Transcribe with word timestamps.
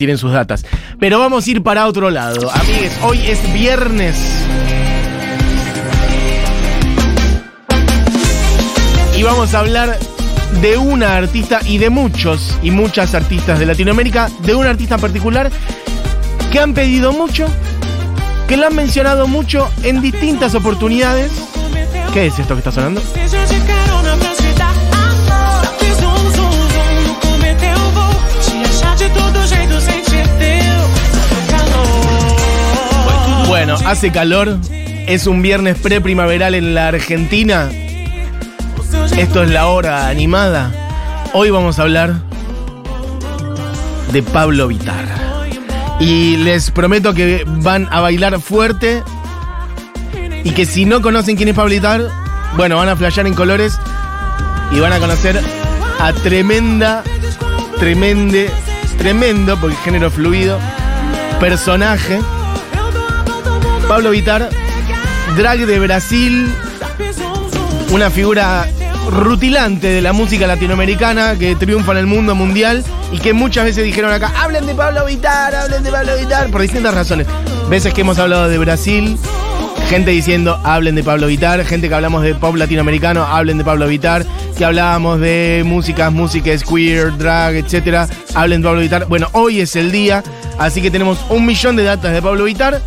tienen 0.00 0.16
sus 0.16 0.32
datas. 0.32 0.64
Pero 0.98 1.18
vamos 1.18 1.46
a 1.46 1.50
ir 1.50 1.62
para 1.62 1.86
otro 1.86 2.08
lado. 2.08 2.50
Amigues, 2.50 2.98
hoy 3.02 3.18
es 3.26 3.52
viernes. 3.52 4.16
Y 9.14 9.22
vamos 9.22 9.52
a 9.52 9.58
hablar 9.58 9.98
de 10.62 10.78
una 10.78 11.16
artista 11.16 11.60
y 11.66 11.76
de 11.76 11.90
muchos 11.90 12.58
y 12.62 12.70
muchas 12.70 13.14
artistas 13.14 13.58
de 13.58 13.66
Latinoamérica, 13.66 14.30
de 14.42 14.54
una 14.54 14.70
artista 14.70 14.94
en 14.94 15.02
particular 15.02 15.50
que 16.50 16.58
han 16.58 16.72
pedido 16.72 17.12
mucho, 17.12 17.46
que 18.48 18.56
la 18.56 18.68
han 18.68 18.76
mencionado 18.76 19.28
mucho 19.28 19.70
en 19.82 20.00
distintas 20.00 20.54
oportunidades. 20.54 21.30
¿Qué 22.14 22.28
es 22.28 22.38
esto 22.38 22.54
que 22.54 22.60
está 22.60 22.72
sonando? 22.72 23.02
Bueno, 33.70 33.88
hace 33.88 34.10
calor. 34.10 34.58
Es 35.06 35.28
un 35.28 35.42
viernes 35.42 35.78
pre-primaveral 35.78 36.56
en 36.56 36.74
la 36.74 36.88
Argentina. 36.88 37.70
Esto 39.16 39.44
es 39.44 39.50
la 39.50 39.68
hora 39.68 40.08
animada. 40.08 40.72
Hoy 41.34 41.50
vamos 41.50 41.78
a 41.78 41.82
hablar 41.82 42.16
de 44.10 44.24
Pablo 44.24 44.66
Vitar. 44.66 45.04
Y 46.00 46.36
les 46.38 46.72
prometo 46.72 47.14
que 47.14 47.44
van 47.46 47.86
a 47.92 48.00
bailar 48.00 48.40
fuerte. 48.40 49.04
Y 50.42 50.50
que 50.50 50.66
si 50.66 50.84
no 50.84 51.00
conocen 51.00 51.36
quién 51.36 51.48
es 51.48 51.54
Pablo 51.54 51.70
Vitar, 51.70 52.02
bueno, 52.56 52.76
van 52.76 52.88
a 52.88 52.96
flashear 52.96 53.28
en 53.28 53.34
colores. 53.34 53.78
Y 54.72 54.80
van 54.80 54.92
a 54.92 54.98
conocer 54.98 55.40
a 56.00 56.12
tremenda, 56.12 57.04
tremende, 57.78 58.50
tremendo, 58.98 59.56
porque 59.60 59.76
género 59.76 60.10
fluido, 60.10 60.58
personaje. 61.38 62.18
Pablo 63.90 64.10
Vitar, 64.10 64.48
drag 65.36 65.66
de 65.66 65.80
Brasil, 65.80 66.48
una 67.90 68.08
figura 68.08 68.68
rutilante 69.10 69.88
de 69.88 70.00
la 70.00 70.12
música 70.12 70.46
latinoamericana 70.46 71.34
que 71.36 71.56
triunfa 71.56 71.90
en 71.90 71.98
el 71.98 72.06
mundo 72.06 72.36
mundial 72.36 72.84
y 73.10 73.18
que 73.18 73.32
muchas 73.32 73.64
veces 73.64 73.82
dijeron 73.82 74.12
acá, 74.12 74.32
hablen 74.40 74.64
de 74.66 74.76
Pablo 74.76 75.04
Vitar, 75.06 75.56
hablen 75.56 75.82
de 75.82 75.90
Pablo 75.90 76.12
Vitar, 76.16 76.52
por 76.52 76.62
distintas 76.62 76.94
razones. 76.94 77.26
Veces 77.68 77.92
que 77.92 78.02
hemos 78.02 78.16
hablado 78.20 78.48
de 78.48 78.58
Brasil, 78.58 79.18
gente 79.88 80.12
diciendo, 80.12 80.60
hablen 80.62 80.94
de 80.94 81.02
Pablo 81.02 81.26
Vitar, 81.26 81.64
gente 81.64 81.88
que 81.88 81.94
hablamos 81.96 82.22
de 82.22 82.36
pop 82.36 82.54
latinoamericano, 82.54 83.24
hablen 83.24 83.58
de 83.58 83.64
Pablo 83.64 83.88
Vitar, 83.88 84.24
que 84.56 84.64
hablábamos 84.64 85.18
de 85.18 85.64
músicas, 85.66 86.12
músicas 86.12 86.62
queer, 86.62 87.18
drag, 87.18 87.56
etcétera, 87.56 88.08
hablen 88.36 88.62
de 88.62 88.68
Pablo 88.68 88.82
Vitar. 88.82 89.06
Bueno, 89.06 89.26
hoy 89.32 89.60
es 89.60 89.74
el 89.74 89.90
día, 89.90 90.22
así 90.60 90.80
que 90.80 90.92
tenemos 90.92 91.18
un 91.28 91.44
millón 91.44 91.74
de 91.74 91.82
datas 91.82 92.12
de 92.12 92.22
Pablo 92.22 92.44
Vitar. 92.44 92.80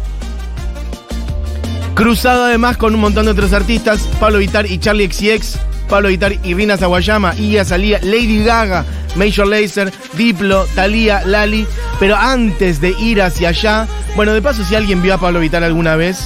Cruzado 1.96 2.46
además 2.46 2.78
con 2.78 2.96
un 2.96 3.02
montón 3.02 3.26
de 3.26 3.32
otros 3.32 3.54
artistas, 3.54 4.08
Pablo 4.20 4.40
Vitar 4.40 4.66
y 4.66 4.80
Charlie 4.80 5.10
XCX, 5.12 5.60
Pablo 5.88 6.10
Vitar 6.10 6.34
y 6.44 6.54
Rina 6.56 6.76
Sawayama, 6.76 7.36
Ia 7.36 7.64
Salía, 7.64 8.00
Lady 8.02 8.44
Gaga, 8.44 8.84
Major 9.16 9.48
Lazer, 9.48 9.94
Diplo, 10.18 10.66
Thalía, 10.74 11.24
Lali. 11.26 11.68
Pero 12.00 12.16
antes 12.16 12.82
de 12.82 12.96
ir 13.00 13.22
hacia 13.22 13.50
allá, 13.50 13.88
bueno, 14.16 14.34
de 14.34 14.42
paso, 14.42 14.64
si 14.66 14.76
alguien 14.76 15.04
vio 15.04 15.14
a 15.14 15.20
Pablo 15.20 15.40
Vitar 15.40 15.64
alguna 15.64 15.96
vez, 15.96 16.18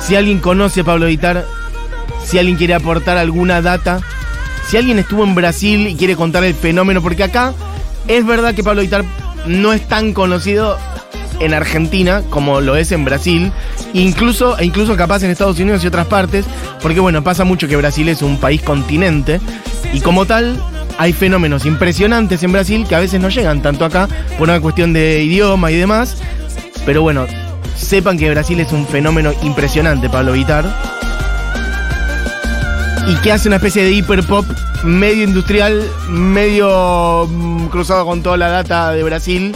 si 0.00 0.16
alguien 0.16 0.40
conoce 0.40 0.80
a 0.80 0.84
Pablo 0.84 1.06
Vitar, 1.06 1.46
si 2.24 2.38
alguien 2.38 2.56
quiere 2.56 2.74
aportar 2.74 3.18
alguna 3.18 3.62
data, 3.62 4.00
si 4.68 4.76
alguien 4.76 4.98
estuvo 4.98 5.22
en 5.22 5.36
Brasil 5.36 5.86
y 5.86 5.94
quiere 5.94 6.16
contar 6.16 6.42
el 6.42 6.54
fenómeno, 6.54 7.00
porque 7.02 7.22
acá 7.22 7.54
es 8.08 8.26
verdad 8.26 8.54
que 8.54 8.64
Pablo 8.64 8.82
Vitar 8.82 9.04
no 9.46 9.72
es 9.72 9.86
tan 9.86 10.12
conocido 10.12 10.76
en 11.40 11.54
Argentina 11.54 12.22
como 12.30 12.60
lo 12.60 12.76
es 12.76 12.92
en 12.92 13.04
Brasil, 13.04 13.52
incluso, 13.92 14.58
e 14.58 14.64
incluso 14.64 14.96
capaz 14.96 15.22
en 15.22 15.30
Estados 15.30 15.58
Unidos 15.58 15.84
y 15.84 15.86
otras 15.86 16.06
partes, 16.06 16.44
porque 16.82 17.00
bueno, 17.00 17.22
pasa 17.22 17.44
mucho 17.44 17.68
que 17.68 17.76
Brasil 17.76 18.08
es 18.08 18.22
un 18.22 18.38
país 18.38 18.62
continente 18.62 19.40
y 19.92 20.00
como 20.00 20.26
tal 20.26 20.60
hay 20.98 21.12
fenómenos 21.12 21.64
impresionantes 21.64 22.42
en 22.42 22.52
Brasil 22.52 22.86
que 22.88 22.94
a 22.94 23.00
veces 23.00 23.20
no 23.20 23.28
llegan 23.28 23.62
tanto 23.62 23.84
acá 23.84 24.08
por 24.36 24.48
una 24.48 24.60
cuestión 24.60 24.92
de 24.92 25.22
idioma 25.22 25.70
y 25.70 25.76
demás, 25.76 26.16
pero 26.84 27.02
bueno, 27.02 27.26
sepan 27.76 28.18
que 28.18 28.30
Brasil 28.30 28.58
es 28.60 28.72
un 28.72 28.86
fenómeno 28.86 29.32
impresionante, 29.42 30.08
Pablo 30.08 30.32
Vitar, 30.32 30.64
y 33.06 33.14
que 33.16 33.32
hace 33.32 33.48
una 33.48 33.56
especie 33.56 33.84
de 33.84 33.92
hiperpop 33.92 34.44
medio 34.84 35.24
industrial, 35.24 35.82
medio 36.10 37.26
mm, 37.26 37.66
cruzado 37.68 38.04
con 38.04 38.22
toda 38.22 38.36
la 38.36 38.48
data 38.48 38.92
de 38.92 39.02
Brasil. 39.02 39.54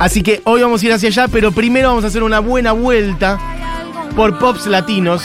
Así 0.00 0.22
que 0.22 0.40
hoy 0.44 0.62
vamos 0.62 0.82
a 0.82 0.86
ir 0.86 0.92
hacia 0.94 1.10
allá, 1.10 1.28
pero 1.28 1.52
primero 1.52 1.88
vamos 1.88 2.04
a 2.04 2.06
hacer 2.06 2.22
una 2.22 2.40
buena 2.40 2.72
vuelta 2.72 3.38
por 4.16 4.38
pops 4.38 4.66
latinos. 4.66 5.22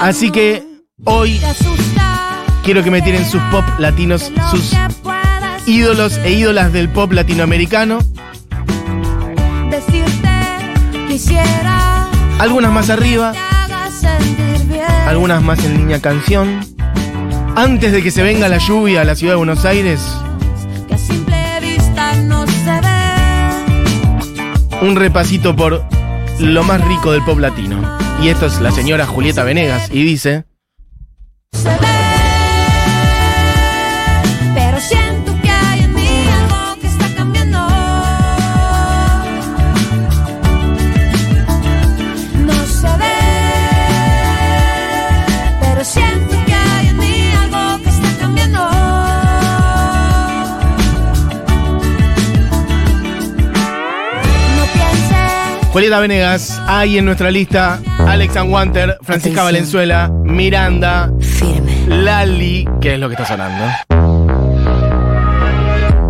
Así 0.00 0.30
que 0.30 0.64
hoy 1.02 1.40
quiero 2.62 2.84
que 2.84 2.92
me 2.92 3.02
tiren 3.02 3.28
sus 3.28 3.42
pop 3.50 3.64
latinos, 3.80 4.30
sus 4.52 4.72
ídolos 5.66 6.16
e 6.18 6.30
ídolas 6.30 6.72
del 6.72 6.88
pop 6.90 7.10
latinoamericano. 7.10 7.98
Algunas 12.38 12.70
más 12.70 12.88
arriba, 12.88 13.32
algunas 15.08 15.42
más 15.42 15.64
en 15.64 15.76
línea 15.76 16.00
canción. 16.00 16.60
Antes 17.56 17.90
de 17.90 18.00
que 18.00 18.12
se 18.12 18.22
venga 18.22 18.48
la 18.48 18.58
lluvia 18.58 19.00
a 19.00 19.04
la 19.04 19.16
ciudad 19.16 19.32
de 19.32 19.38
Buenos 19.38 19.64
Aires, 19.64 20.00
un 24.80 24.96
repasito 24.96 25.56
por 25.56 25.82
lo 26.38 26.62
más 26.62 26.80
rico 26.86 27.12
del 27.12 27.24
pop 27.24 27.38
latino. 27.38 27.80
Y 28.22 28.28
esto 28.28 28.46
es 28.46 28.60
la 28.60 28.70
señora 28.70 29.06
Julieta 29.06 29.44
Venegas 29.44 29.90
y 29.92 30.02
dice... 30.02 30.44
Julieta 55.78 56.00
Venegas, 56.00 56.60
hay 56.66 56.98
en 56.98 57.04
nuestra 57.04 57.30
lista 57.30 57.80
Alex 58.00 58.34
Wanter, 58.44 58.98
Francisca. 59.00 59.44
Valenzuela, 59.44 60.10
Miranda, 60.24 61.08
Firme. 61.20 61.86
Lali, 61.86 62.68
que 62.80 62.94
es 62.94 62.98
lo 62.98 63.08
que 63.08 63.14
está 63.14 63.24
sonando. 63.24 63.64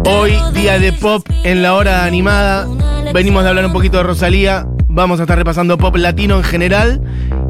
Hoy, 0.07 0.39
día 0.55 0.79
de 0.79 0.95
pop 0.95 1.23
en 1.45 1.61
la 1.61 1.75
hora 1.75 2.07
animada. 2.07 2.67
Venimos 3.13 3.43
de 3.43 3.51
hablar 3.51 3.67
un 3.67 3.75
poquito 3.75 3.99
de 3.99 4.05
Rosalía. 4.05 4.65
Vamos 4.87 5.21
a 5.21 5.25
estar 5.25 5.37
repasando 5.37 5.77
pop 5.77 5.97
latino 5.97 6.39
en 6.39 6.45
general. 6.45 7.03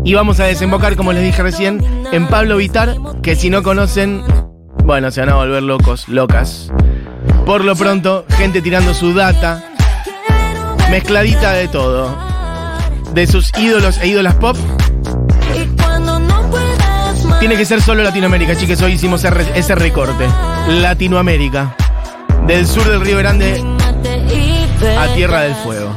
Y 0.04 0.14
vamos 0.14 0.40
a 0.40 0.46
desembocar, 0.46 0.96
como 0.96 1.12
les 1.12 1.22
dije 1.22 1.40
recién, 1.40 1.80
en 2.10 2.26
Pablo 2.26 2.56
Vitar, 2.56 2.96
que 3.22 3.36
si 3.36 3.48
no 3.48 3.62
conocen, 3.62 4.24
bueno, 4.82 5.12
se 5.12 5.20
van 5.20 5.28
a 5.28 5.36
volver 5.36 5.62
locos, 5.62 6.08
locas. 6.08 6.72
Por 7.46 7.64
lo 7.64 7.76
pronto, 7.76 8.24
gente 8.28 8.60
tirando 8.60 8.92
su 8.92 9.14
data, 9.14 9.67
mezcladita 10.90 11.52
de 11.52 11.68
todo. 11.68 12.16
De 13.12 13.26
sus 13.26 13.50
ídolos 13.58 13.98
e 13.98 14.08
ídolas 14.08 14.34
pop, 14.34 14.56
tiene 17.40 17.56
que 17.56 17.64
ser 17.64 17.80
solo 17.80 18.02
Latinoamérica, 18.02 18.54
chicos. 18.56 18.80
Hoy 18.82 18.92
hicimos 18.92 19.20
ese 19.24 19.30
re- 19.30 19.52
ese 19.54 19.74
recorte. 19.74 20.26
Latinoamérica. 20.68 21.74
Del 22.46 22.66
sur 22.66 22.84
del 22.88 23.00
Río 23.00 23.18
Grande 23.18 23.62
a 24.98 25.06
Tierra 25.14 25.42
del 25.42 25.54
Fuego. 25.56 25.94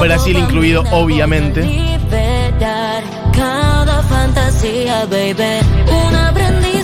Brasil 0.00 0.38
incluido, 0.38 0.82
obviamente. 0.90 1.62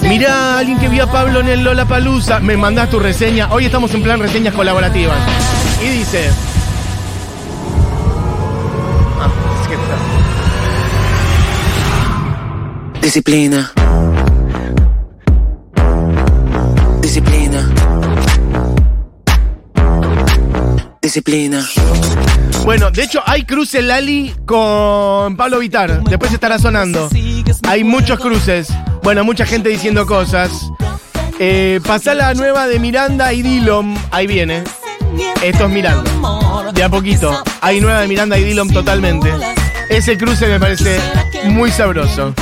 Mirá, 0.02 0.58
alguien 0.58 0.78
que 0.78 0.88
vio 0.88 1.04
a 1.04 1.10
Pablo 1.10 1.40
en 1.40 1.48
el 1.48 1.64
Lola 1.64 1.84
Palusa. 1.86 2.40
Me 2.40 2.56
mandás 2.56 2.90
tu 2.90 2.98
reseña. 2.98 3.48
Hoy 3.50 3.66
estamos 3.66 3.92
en 3.94 4.02
plan 4.02 4.20
reseñas 4.20 4.54
colaborativas. 4.54 5.16
Y 5.84 5.88
dice. 5.88 6.30
Disciplina. 13.06 13.72
Disciplina. 17.00 17.72
Disciplina. 21.00 21.64
Bueno, 22.64 22.90
de 22.90 23.04
hecho 23.04 23.22
hay 23.24 23.44
cruce 23.44 23.80
Lali 23.80 24.34
con 24.44 25.36
Pablo 25.36 25.60
Vitar. 25.60 26.02
Después 26.02 26.32
estará 26.32 26.58
sonando. 26.58 27.08
Hay 27.68 27.84
muchos 27.84 28.18
cruces. 28.18 28.72
Bueno, 29.04 29.22
mucha 29.22 29.46
gente 29.46 29.68
diciendo 29.68 30.04
cosas. 30.04 30.50
Eh, 31.38 31.78
pasá 31.86 32.12
la 32.12 32.34
nueva 32.34 32.66
de 32.66 32.80
Miranda 32.80 33.32
y 33.32 33.42
Dillon. 33.42 33.96
Ahí 34.10 34.26
viene. 34.26 34.64
Esto 35.44 35.66
es 35.66 35.70
Miranda. 35.70 36.72
De 36.72 36.82
a 36.82 36.88
poquito. 36.88 37.40
Hay 37.60 37.80
nueva 37.80 38.00
de 38.00 38.08
Miranda 38.08 38.36
y 38.36 38.42
Dillon 38.42 38.68
totalmente. 38.68 39.32
Ese 39.88 40.18
cruce 40.18 40.48
me 40.48 40.58
parece 40.58 40.98
muy 41.44 41.70
sabroso. 41.70 42.34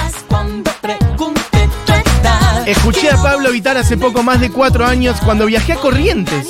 Escuché 2.67 3.11
a 3.11 3.23
Pablo 3.23 3.51
Vitar 3.53 3.77
hace 3.77 3.97
poco 3.97 4.23
más 4.23 4.41
de 4.41 4.51
cuatro 4.51 4.87
años 4.87 5.17
cuando 5.23 5.47
viajé 5.47 5.75
a 5.75 5.77
Corrientes. 5.77 6.49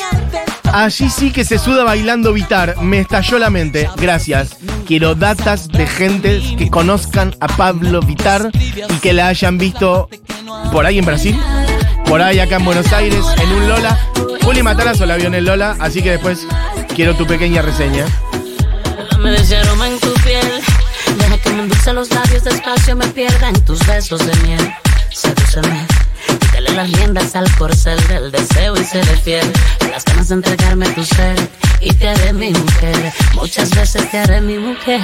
Allí 0.72 1.10
sí 1.10 1.30
que 1.32 1.44
se 1.44 1.58
suda 1.58 1.84
bailando 1.84 2.32
Vitar. 2.32 2.80
Me 2.82 3.00
estalló 3.00 3.38
la 3.38 3.50
mente. 3.50 3.88
Gracias. 3.96 4.56
Quiero 4.86 5.14
datas 5.14 5.68
de 5.68 5.86
gente 5.86 6.42
que 6.56 6.70
conozcan 6.70 7.34
a 7.40 7.48
Pablo 7.48 8.00
Vitar 8.00 8.50
y 8.54 8.98
que 9.00 9.12
la 9.12 9.28
hayan 9.28 9.58
visto 9.58 10.08
por 10.72 10.86
ahí 10.86 10.98
en 10.98 11.04
Brasil, 11.04 11.40
por 12.06 12.20
ahí 12.22 12.38
acá 12.38 12.56
en 12.56 12.64
Buenos 12.64 12.92
Aires, 12.92 13.24
en 13.42 13.52
un 13.52 13.68
Lola. 13.68 13.98
Juli 14.42 14.62
Matarazo 14.62 15.06
la 15.06 15.16
vio 15.16 15.26
en 15.28 15.34
el 15.34 15.44
Lola, 15.44 15.76
así 15.80 16.02
que 16.02 16.12
después 16.12 16.46
quiero 16.94 17.16
tu 17.16 17.26
pequeña 17.26 17.62
reseña. 17.62 18.04
Aroma 19.14 19.88
en 19.88 19.98
tu 20.00 20.12
piel. 20.22 20.62
Me 21.18 21.92
los 21.92 22.10
labios 22.10 22.44
despacio, 22.44 22.96
me 22.96 23.06
tus 23.64 23.86
besos 23.86 24.26
de 24.26 24.34
miel. 24.46 24.74
Sedúceme. 25.10 25.86
Quítale 26.38 26.72
las 26.72 26.90
riendas 26.92 27.34
al 27.36 27.50
corcel 27.56 27.98
del 28.08 28.30
deseo 28.30 28.74
y 28.76 28.84
seré 28.84 29.16
fiel. 29.16 29.52
Las 29.90 30.04
ganas 30.04 30.28
de 30.28 30.34
entregarme 30.34 30.88
tu 30.90 31.04
ser 31.04 31.36
y 31.80 31.92
te 31.92 32.08
haré 32.08 32.32
mi 32.32 32.50
mujer. 32.50 33.12
Muchas 33.34 33.70
veces 33.70 34.10
te 34.10 34.18
haré 34.18 34.40
mi 34.40 34.58
mujer. 34.58 35.00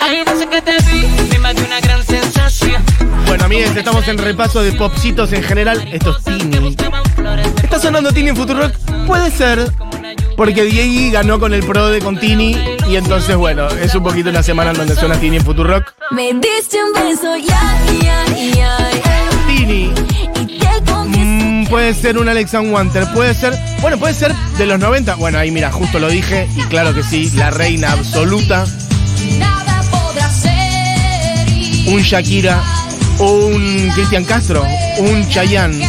Hay 0.00 0.24
veces 0.24 0.46
que 0.46 0.62
te 0.62 0.76
vi, 0.90 1.06
me 1.28 1.36
invade 1.36 1.62
una 1.62 1.80
gran 1.80 2.04
sensación. 2.04 2.82
Bueno, 3.26 3.44
amigos, 3.44 3.76
estamos 3.76 4.08
en 4.08 4.18
repaso 4.18 4.62
de 4.62 4.72
popcitos 4.72 5.32
en 5.32 5.42
general. 5.42 5.88
Esto 5.92 6.16
es 6.16 6.24
Tini. 6.24 6.76
¿Está 7.62 7.78
sonando 7.78 8.12
Tini 8.12 8.30
en 8.30 8.36
Futurock? 8.36 8.72
Puede 9.06 9.30
ser. 9.30 9.70
Porque 10.36 10.64
Diego 10.64 11.12
ganó 11.12 11.38
con 11.38 11.52
el 11.52 11.62
pro 11.62 11.88
de 11.88 12.00
con 12.00 12.18
Tini. 12.18 12.56
Y 12.88 12.96
entonces, 12.96 13.36
bueno, 13.36 13.68
es 13.68 13.94
un 13.94 14.02
poquito 14.02 14.30
una 14.30 14.42
semana 14.42 14.70
en 14.70 14.78
donde 14.78 14.94
suena 14.94 15.20
Tini 15.20 15.36
en 15.36 15.44
Futurock. 15.44 15.92
Me 16.12 16.32
diste 16.32 16.78
un 16.82 16.92
beso, 16.92 17.36
ya, 17.36 17.78
ya, 18.02 18.24
ya. 18.54 18.78
Tini. 19.46 19.92
Puede 21.70 21.94
ser 21.94 22.18
un 22.18 22.28
Alexander 22.28 22.72
Wanter, 22.72 23.06
puede 23.14 23.32
ser, 23.32 23.56
bueno, 23.80 23.96
puede 23.96 24.12
ser 24.12 24.34
de 24.58 24.66
los 24.66 24.78
90. 24.78 25.14
Bueno, 25.14 25.38
ahí 25.38 25.52
mira, 25.52 25.70
justo 25.70 26.00
lo 26.00 26.08
dije 26.08 26.48
y 26.56 26.62
claro 26.62 26.92
que 26.92 27.02
sí, 27.04 27.30
la 27.36 27.50
reina 27.50 27.92
absoluta, 27.92 28.66
un 31.86 32.00
Shakira, 32.02 32.60
un 33.20 33.90
Cristian 33.94 34.24
Castro, 34.24 34.66
un 34.98 35.28
Chayanne. 35.28 35.88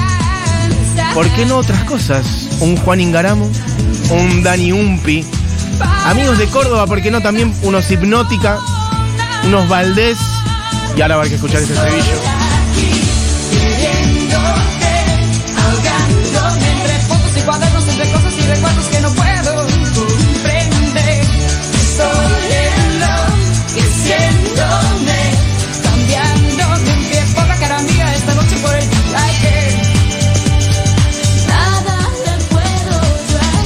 ¿Por 1.16 1.28
qué 1.32 1.46
no 1.46 1.58
otras 1.58 1.84
cosas? 1.84 2.26
Un 2.60 2.78
Juan 2.78 3.02
Ingaramo, 3.02 3.50
un 4.12 4.44
Dani 4.44 4.72
Umpi. 4.72 5.26
Amigos 6.06 6.38
de 6.38 6.46
Córdoba, 6.46 6.86
¿por 6.86 7.02
qué 7.02 7.10
no 7.10 7.22
también 7.22 7.54
unos 7.64 7.90
Hipnótica, 7.90 8.60
unos 9.46 9.68
Valdés? 9.68 10.20
Y 10.96 11.02
ahora 11.02 11.16
va 11.16 11.24
a 11.24 11.26
haber 11.26 11.30
que 11.30 11.36
escuchar 11.36 11.62
ese 11.62 11.74
estribillo. 11.74 12.41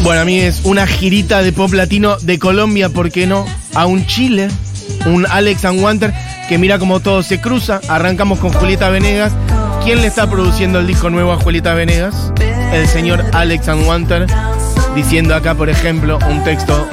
Bueno, 0.06 0.22
a 0.22 0.26
mí 0.26 0.40
es 0.40 0.62
una 0.66 0.86
girita 0.86 1.42
de 1.42 1.52
pop 1.52 1.74
latino 1.74 2.18
de 2.18 2.38
Colombia, 2.38 2.90
¿por 2.90 3.10
qué 3.10 3.26
no? 3.26 3.44
A 3.74 3.88
un 3.88 4.06
Chile, 4.06 4.50
un 5.08 5.26
Alex 5.26 5.66
and 5.66 5.82
Wanter, 5.82 6.14
que 6.48 6.60
mira 6.60 6.78
cómo 6.78 7.00
todo 7.00 7.24
se 7.24 7.42
cruza. 7.42 7.82
Arrancamos 7.88 8.38
con 8.38 8.54
Julieta 8.54 8.92
Venegas. 8.92 9.34
¿Quién 9.84 10.02
le 10.02 10.08
está 10.08 10.30
produciendo 10.30 10.78
el 10.78 10.86
disco 10.86 11.10
nuevo 11.10 11.32
a 11.32 11.38
Julieta 11.38 11.74
Venegas? 11.74 12.32
El 12.72 12.88
señor 12.88 13.26
Alex 13.34 13.68
and 13.68 13.88
Wanter, 13.88 14.28
diciendo 14.94 15.34
acá, 15.34 15.56
por 15.56 15.72
ejemplo, 15.72 16.20
un 16.30 16.44
texto 16.44 16.88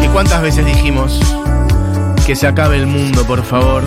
que 0.00 0.08
cuántas 0.08 0.42
veces 0.42 0.66
dijimos 0.66 1.20
que 2.26 2.34
se 2.34 2.48
acabe 2.48 2.78
el 2.78 2.88
mundo, 2.88 3.24
por 3.24 3.44
favor. 3.44 3.84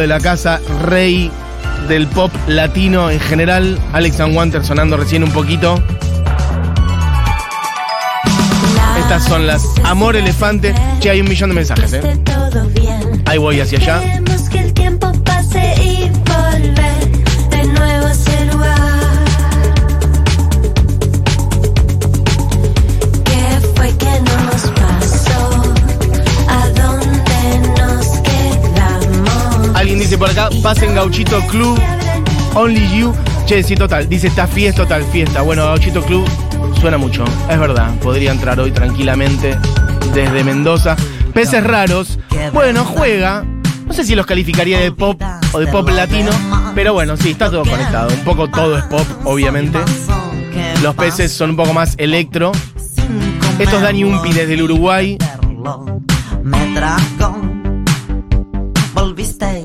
De 0.00 0.06
la 0.06 0.20
casa, 0.20 0.60
rey 0.84 1.30
del 1.88 2.06
pop 2.06 2.32
latino 2.46 3.10
en 3.10 3.20
general, 3.20 3.78
Alex 3.92 4.20
and 4.20 4.36
Wanter 4.36 4.64
sonando 4.64 4.96
recién 4.96 5.22
un 5.22 5.30
poquito. 5.30 5.82
Estas 8.98 9.24
son 9.24 9.46
las 9.46 9.64
Amor 9.84 10.16
Elefante. 10.16 10.74
Che, 11.00 11.10
hay 11.10 11.20
un 11.20 11.28
millón 11.28 11.50
de 11.50 11.56
mensajes, 11.56 11.92
¿eh? 11.92 12.20
Ahí 13.26 13.38
voy 13.38 13.60
hacia 13.60 13.78
allá. 13.78 14.20
Por 30.20 30.28
acá, 30.28 30.50
pasen 30.62 30.94
Gauchito 30.94 31.40
Club, 31.46 31.80
Only 32.54 32.86
You. 32.94 33.14
Che, 33.46 33.62
sí, 33.62 33.74
total. 33.74 34.06
Dice, 34.06 34.26
está 34.26 34.46
fiesta, 34.46 34.82
total, 34.82 35.02
fiesta. 35.04 35.40
Bueno, 35.40 35.64
Gauchito 35.64 36.02
Club 36.02 36.28
suena 36.78 36.98
mucho. 36.98 37.24
Es 37.48 37.58
verdad, 37.58 37.94
podría 38.00 38.30
entrar 38.30 38.60
hoy 38.60 38.70
tranquilamente 38.70 39.56
desde 40.12 40.44
Mendoza. 40.44 40.94
Peces 41.32 41.64
raros. 41.64 42.18
Bueno, 42.52 42.84
juega. 42.84 43.44
No 43.86 43.94
sé 43.94 44.04
si 44.04 44.14
los 44.14 44.26
calificaría 44.26 44.78
de 44.78 44.92
pop 44.92 45.20
o 45.52 45.58
de 45.58 45.66
pop 45.66 45.88
latino, 45.88 46.30
pero 46.74 46.92
bueno, 46.92 47.16
sí, 47.16 47.30
está 47.30 47.50
todo 47.50 47.64
conectado. 47.64 48.12
Un 48.12 48.22
poco 48.22 48.48
todo 48.48 48.76
es 48.76 48.84
pop, 48.84 49.06
obviamente. 49.24 49.78
Los 50.82 50.94
peces 50.96 51.32
son 51.32 51.50
un 51.50 51.56
poco 51.56 51.72
más 51.72 51.94
electro. 51.96 52.52
Esto 53.58 53.76
es 53.76 53.82
Dani 53.82 54.04
Umpi 54.04 54.34
desde 54.34 54.52
el 54.52 54.62
Uruguay. 54.62 55.16
Me 56.44 56.58
volviste 58.92 59.62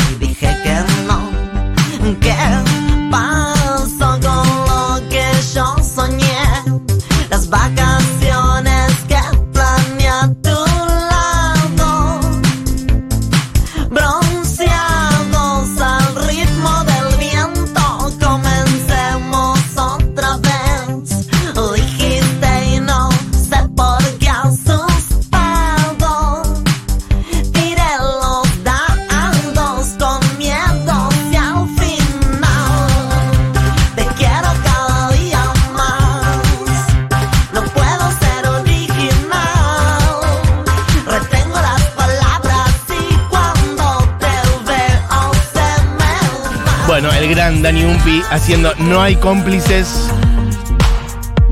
Umpi 48.45 48.53
haciendo 48.53 48.75
No 48.75 49.01
hay 49.01 49.15
cómplices 49.15 50.07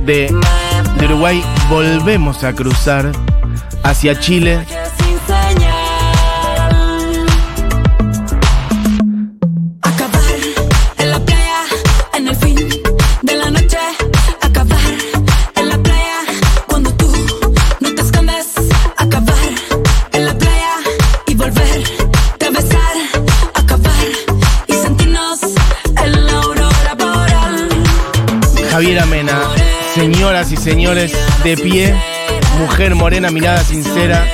de, 0.06 0.32
de 1.00 1.06
Uruguay. 1.06 1.44
Volvemos 1.68 2.44
a 2.44 2.54
cruzar 2.54 3.12
hacia 3.84 4.20
Chile. 4.20 4.64
Señoras 29.94 30.52
y 30.52 30.58
señores, 30.58 31.14
de 31.44 31.56
pie, 31.56 31.96
mujer 32.58 32.96
morena, 32.96 33.30
mirada 33.30 33.64
sincera. 33.64 34.26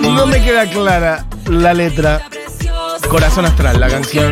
No 0.00 0.26
me 0.26 0.42
queda 0.42 0.68
clara 0.68 1.26
la 1.48 1.74
letra. 1.74 2.22
Corazón 3.08 3.44
Astral, 3.44 3.78
la 3.78 3.88
canción. 3.88 4.30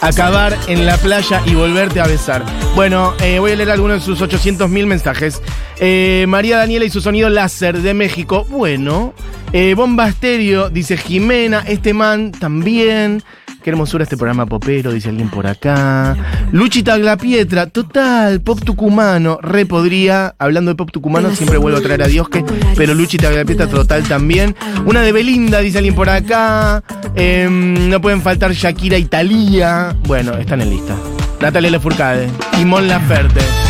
Acabar 0.00 0.56
en 0.66 0.86
la 0.86 0.96
playa 0.98 1.42
y 1.46 1.54
volverte 1.54 2.00
a 2.00 2.06
besar. 2.06 2.44
Bueno, 2.74 3.14
eh, 3.20 3.38
voy 3.38 3.52
a 3.52 3.56
leer 3.56 3.70
algunos 3.70 4.00
de 4.00 4.04
sus 4.04 4.20
800 4.20 4.68
mil 4.68 4.86
mensajes. 4.86 5.40
Eh, 5.78 6.24
María 6.28 6.58
Daniela 6.58 6.84
y 6.84 6.90
su 6.90 7.00
sonido 7.00 7.28
láser 7.28 7.80
de 7.80 7.94
México. 7.94 8.46
Bueno. 8.48 9.14
Eh, 9.56 9.74
Bomba 9.76 10.08
Estéreo, 10.08 10.68
dice 10.68 10.96
Jimena. 10.96 11.60
Este 11.60 11.94
man 11.94 12.32
también. 12.32 13.22
Qué 13.62 13.70
hermosura 13.70 14.02
este 14.02 14.16
programa 14.16 14.46
popero, 14.46 14.92
dice 14.92 15.10
alguien 15.10 15.30
por 15.30 15.46
acá. 15.46 16.16
Luchita 16.50 16.96
Pietra, 17.16 17.68
total, 17.68 18.40
pop 18.40 18.58
tucumano, 18.64 19.38
re 19.40 19.64
podría. 19.64 20.34
Hablando 20.40 20.72
de 20.72 20.74
pop 20.74 20.90
tucumano, 20.90 21.32
siempre 21.36 21.58
vuelvo 21.58 21.78
a 21.78 21.82
traer 21.82 22.02
a 22.02 22.08
Dios 22.08 22.28
que, 22.28 22.44
pero 22.76 22.94
Luchita 22.94 23.30
Pietra, 23.46 23.68
total 23.68 24.02
también. 24.02 24.56
Una 24.86 25.02
de 25.02 25.12
Belinda, 25.12 25.60
dice 25.60 25.78
alguien 25.78 25.94
por 25.94 26.08
acá. 26.08 26.82
Em, 27.14 27.88
no 27.88 28.00
pueden 28.00 28.22
faltar 28.22 28.50
Shakira 28.54 28.98
y 28.98 29.04
Thalía. 29.04 29.94
Bueno, 30.08 30.34
están 30.34 30.62
en 30.62 30.70
lista. 30.70 30.96
Natalia 31.40 31.70
Lefurcade 31.70 32.28
y 32.60 32.64
Mon 32.64 32.88
Laferte. 32.88 33.63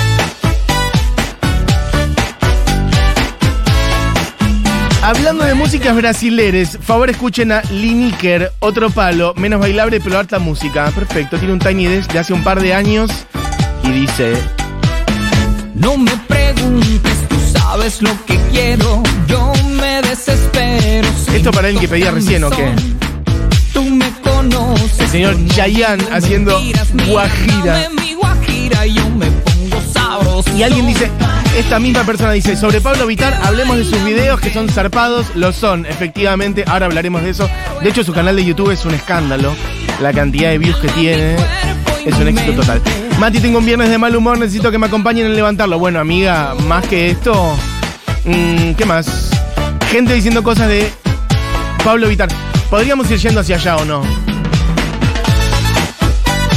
Hablando 5.04 5.44
de 5.44 5.52
músicas 5.52 5.94
brasileres, 5.94 6.78
favor 6.82 7.11
escuchen 7.11 7.52
a 7.52 7.61
Liniker, 7.70 8.50
otro 8.61 8.88
palo, 8.88 9.34
menos 9.37 9.61
bailable 9.61 10.00
pero 10.00 10.18
harta 10.18 10.38
música. 10.38 10.90
Perfecto, 10.92 11.37
tiene 11.37 11.52
un 11.52 11.58
Tiny 11.58 11.84
Desk 11.84 12.11
de 12.11 12.20
hace 12.20 12.32
un 12.32 12.42
par 12.42 12.58
de 12.58 12.73
años 12.73 13.11
y 13.82 13.90
dice, 13.90 14.32
No 15.75 15.99
me 15.99 16.11
preguntes, 16.26 17.28
tú 17.28 17.37
sabes 17.52 18.00
lo 18.00 18.12
que 18.25 18.38
quiero. 18.50 19.02
Yo 19.28 19.52
me 19.78 20.00
desespero. 20.00 21.06
¿Esto 21.34 21.50
para 21.50 21.68
el 21.68 21.78
que 21.78 21.87
pedía 21.87 22.11
recién 22.11 22.42
o 22.44 22.49
qué? 22.49 22.73
Tú 23.75 23.84
me 23.84 24.11
conoces. 24.23 25.00
El 25.00 25.08
señor 25.08 25.37
Chayanne 25.49 26.02
haciendo 26.12 26.58
guajira. 27.06 27.90
Y 30.56 30.62
alguien 30.62 30.87
dice, 30.87 31.11
esta 31.56 31.78
misma 31.78 32.04
persona 32.04 32.32
dice, 32.32 32.56
sobre 32.56 32.80
Pablo 32.80 33.06
Vitar, 33.06 33.38
hablemos 33.44 33.76
de 33.76 33.84
sus 33.84 34.02
videos 34.04 34.40
que 34.40 34.52
son 34.52 34.68
zarpados, 34.68 35.34
lo 35.37 35.52
son, 35.52 35.87
efectivamente, 35.87 36.64
ahora 36.66 36.87
hablaremos 36.87 37.23
de 37.23 37.30
eso. 37.30 37.49
De 37.82 37.88
hecho, 37.88 38.02
su 38.02 38.12
canal 38.12 38.37
de 38.37 38.44
YouTube 38.44 38.70
es 38.70 38.84
un 38.84 38.94
escándalo, 38.94 39.54
la 40.00 40.12
cantidad 40.12 40.50
de 40.50 40.58
views 40.58 40.76
que 40.78 40.88
tiene, 40.88 41.37
es 42.04 42.14
un 42.16 42.28
éxito 42.28 42.54
total. 42.54 42.82
Mati, 43.18 43.38
tengo 43.38 43.58
un 43.58 43.66
viernes 43.66 43.88
de 43.88 43.99
mal 43.99 44.14
humor, 44.16 44.38
necesito 44.38 44.70
que 44.70 44.78
me 44.78 44.87
acompañen 44.87 45.26
en 45.26 45.37
levantarlo. 45.37 45.78
Bueno, 45.78 46.00
amiga, 46.00 46.54
más 46.66 46.87
que 46.87 47.11
esto, 47.11 47.56
mm, 48.25 48.73
¿qué 48.73 48.84
más? 48.84 49.30
Gente 49.90 50.14
diciendo 50.14 50.42
cosas 50.42 50.68
de 50.68 50.90
Pablo 51.84 52.08
Vitar. 52.08 52.28
¿Podríamos 52.68 53.08
ir 53.12 53.18
yendo 53.18 53.40
hacia 53.40 53.56
allá 53.56 53.76
o 53.76 53.84
no? 53.84 54.02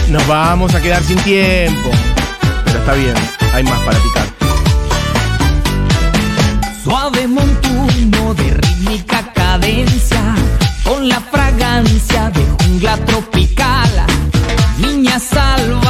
Nos 0.10 0.28
vamos 0.28 0.74
a 0.74 0.82
quedar 0.82 1.04
sin 1.04 1.18
tiempo. 1.20 1.92
Pero 2.66 2.80
está 2.80 2.94
bien, 2.94 3.14
hay 3.54 3.64
más 3.64 3.80
para 3.82 4.00
picar. 4.00 4.17
Suave 6.88 7.28
montuno 7.28 8.34
de 8.34 8.50
rítmica 8.50 9.34
cadencia, 9.34 10.22
con 10.86 11.10
la 11.10 11.20
fragancia 11.20 12.30
de 12.30 12.46
jungla 12.46 12.96
tropical. 13.04 13.92
Niña 14.78 15.20
salvaje, 15.20 15.87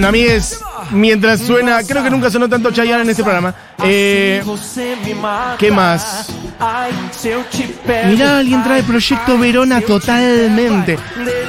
Bueno, 0.00 0.08
amigues, 0.08 0.58
mientras 0.92 1.40
suena, 1.40 1.82
creo 1.82 2.02
que 2.02 2.08
nunca 2.08 2.30
sonó 2.30 2.48
tanto 2.48 2.70
Chayanne 2.70 3.02
en 3.02 3.10
este 3.10 3.22
programa. 3.22 3.54
Eh, 3.84 4.42
¿Qué 5.58 5.70
más? 5.70 6.26
Mirá, 8.06 8.38
alguien 8.38 8.62
trae 8.62 8.82
Proyecto 8.82 9.38
Verona 9.38 9.80
totalmente. 9.80 10.98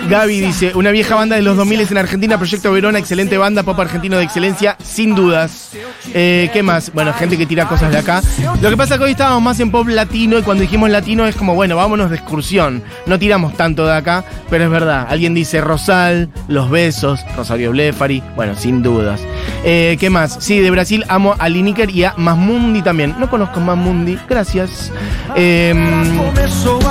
Gaby 0.09 0.39
dice, 0.39 0.71
una 0.73 0.91
vieja 0.91 1.15
banda 1.15 1.35
de 1.35 1.41
los 1.41 1.57
2000 1.57 1.81
en 1.91 1.97
Argentina, 1.97 2.37
Proyecto 2.37 2.71
Verona, 2.71 2.99
excelente 2.99 3.37
banda, 3.37 3.63
pop 3.63 3.79
argentino 3.79 4.17
de 4.17 4.23
excelencia, 4.23 4.77
sin 4.83 5.15
dudas. 5.15 5.71
Eh, 6.13 6.49
¿Qué 6.53 6.63
más? 6.63 6.91
Bueno, 6.93 7.13
gente 7.13 7.37
que 7.37 7.45
tira 7.45 7.67
cosas 7.67 7.91
de 7.91 7.97
acá. 7.99 8.21
Lo 8.61 8.69
que 8.69 8.77
pasa 8.77 8.95
es 8.95 8.99
que 8.99 9.05
hoy 9.05 9.11
estábamos 9.11 9.41
más 9.41 9.59
en 9.59 9.71
pop 9.71 9.87
latino 9.87 10.37
y 10.37 10.41
cuando 10.43 10.61
dijimos 10.61 10.89
latino 10.89 11.27
es 11.27 11.35
como, 11.35 11.55
bueno, 11.55 11.75
vámonos 11.75 12.09
de 12.09 12.15
excursión. 12.15 12.83
No 13.05 13.19
tiramos 13.19 13.55
tanto 13.55 13.85
de 13.85 13.95
acá, 13.95 14.23
pero 14.49 14.65
es 14.65 14.69
verdad. 14.69 15.07
Alguien 15.09 15.33
dice 15.33 15.61
Rosal, 15.61 16.29
Los 16.47 16.69
Besos, 16.69 17.21
Rosario 17.35 17.71
Blefari, 17.71 18.23
bueno, 18.35 18.55
sin 18.55 18.81
dudas. 18.81 19.21
Eh, 19.63 19.97
¿Qué 19.99 20.09
más? 20.09 20.37
Sí, 20.39 20.59
de 20.59 20.71
Brasil 20.71 21.05
amo 21.07 21.35
a 21.37 21.49
Lineker 21.49 21.89
y 21.89 22.03
a 22.05 22.13
Masmundi 22.17 22.81
también. 22.81 23.15
No 23.19 23.29
conozco 23.29 23.59
a 23.59 23.63
Masmundi, 23.63 24.17
gracias. 24.29 24.91
Eh, 25.35 25.73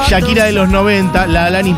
Shakira 0.09 0.45
de 0.45 0.53
los 0.53 0.69
90, 0.69 1.27
la 1.27 1.47
Alanis, 1.47 1.77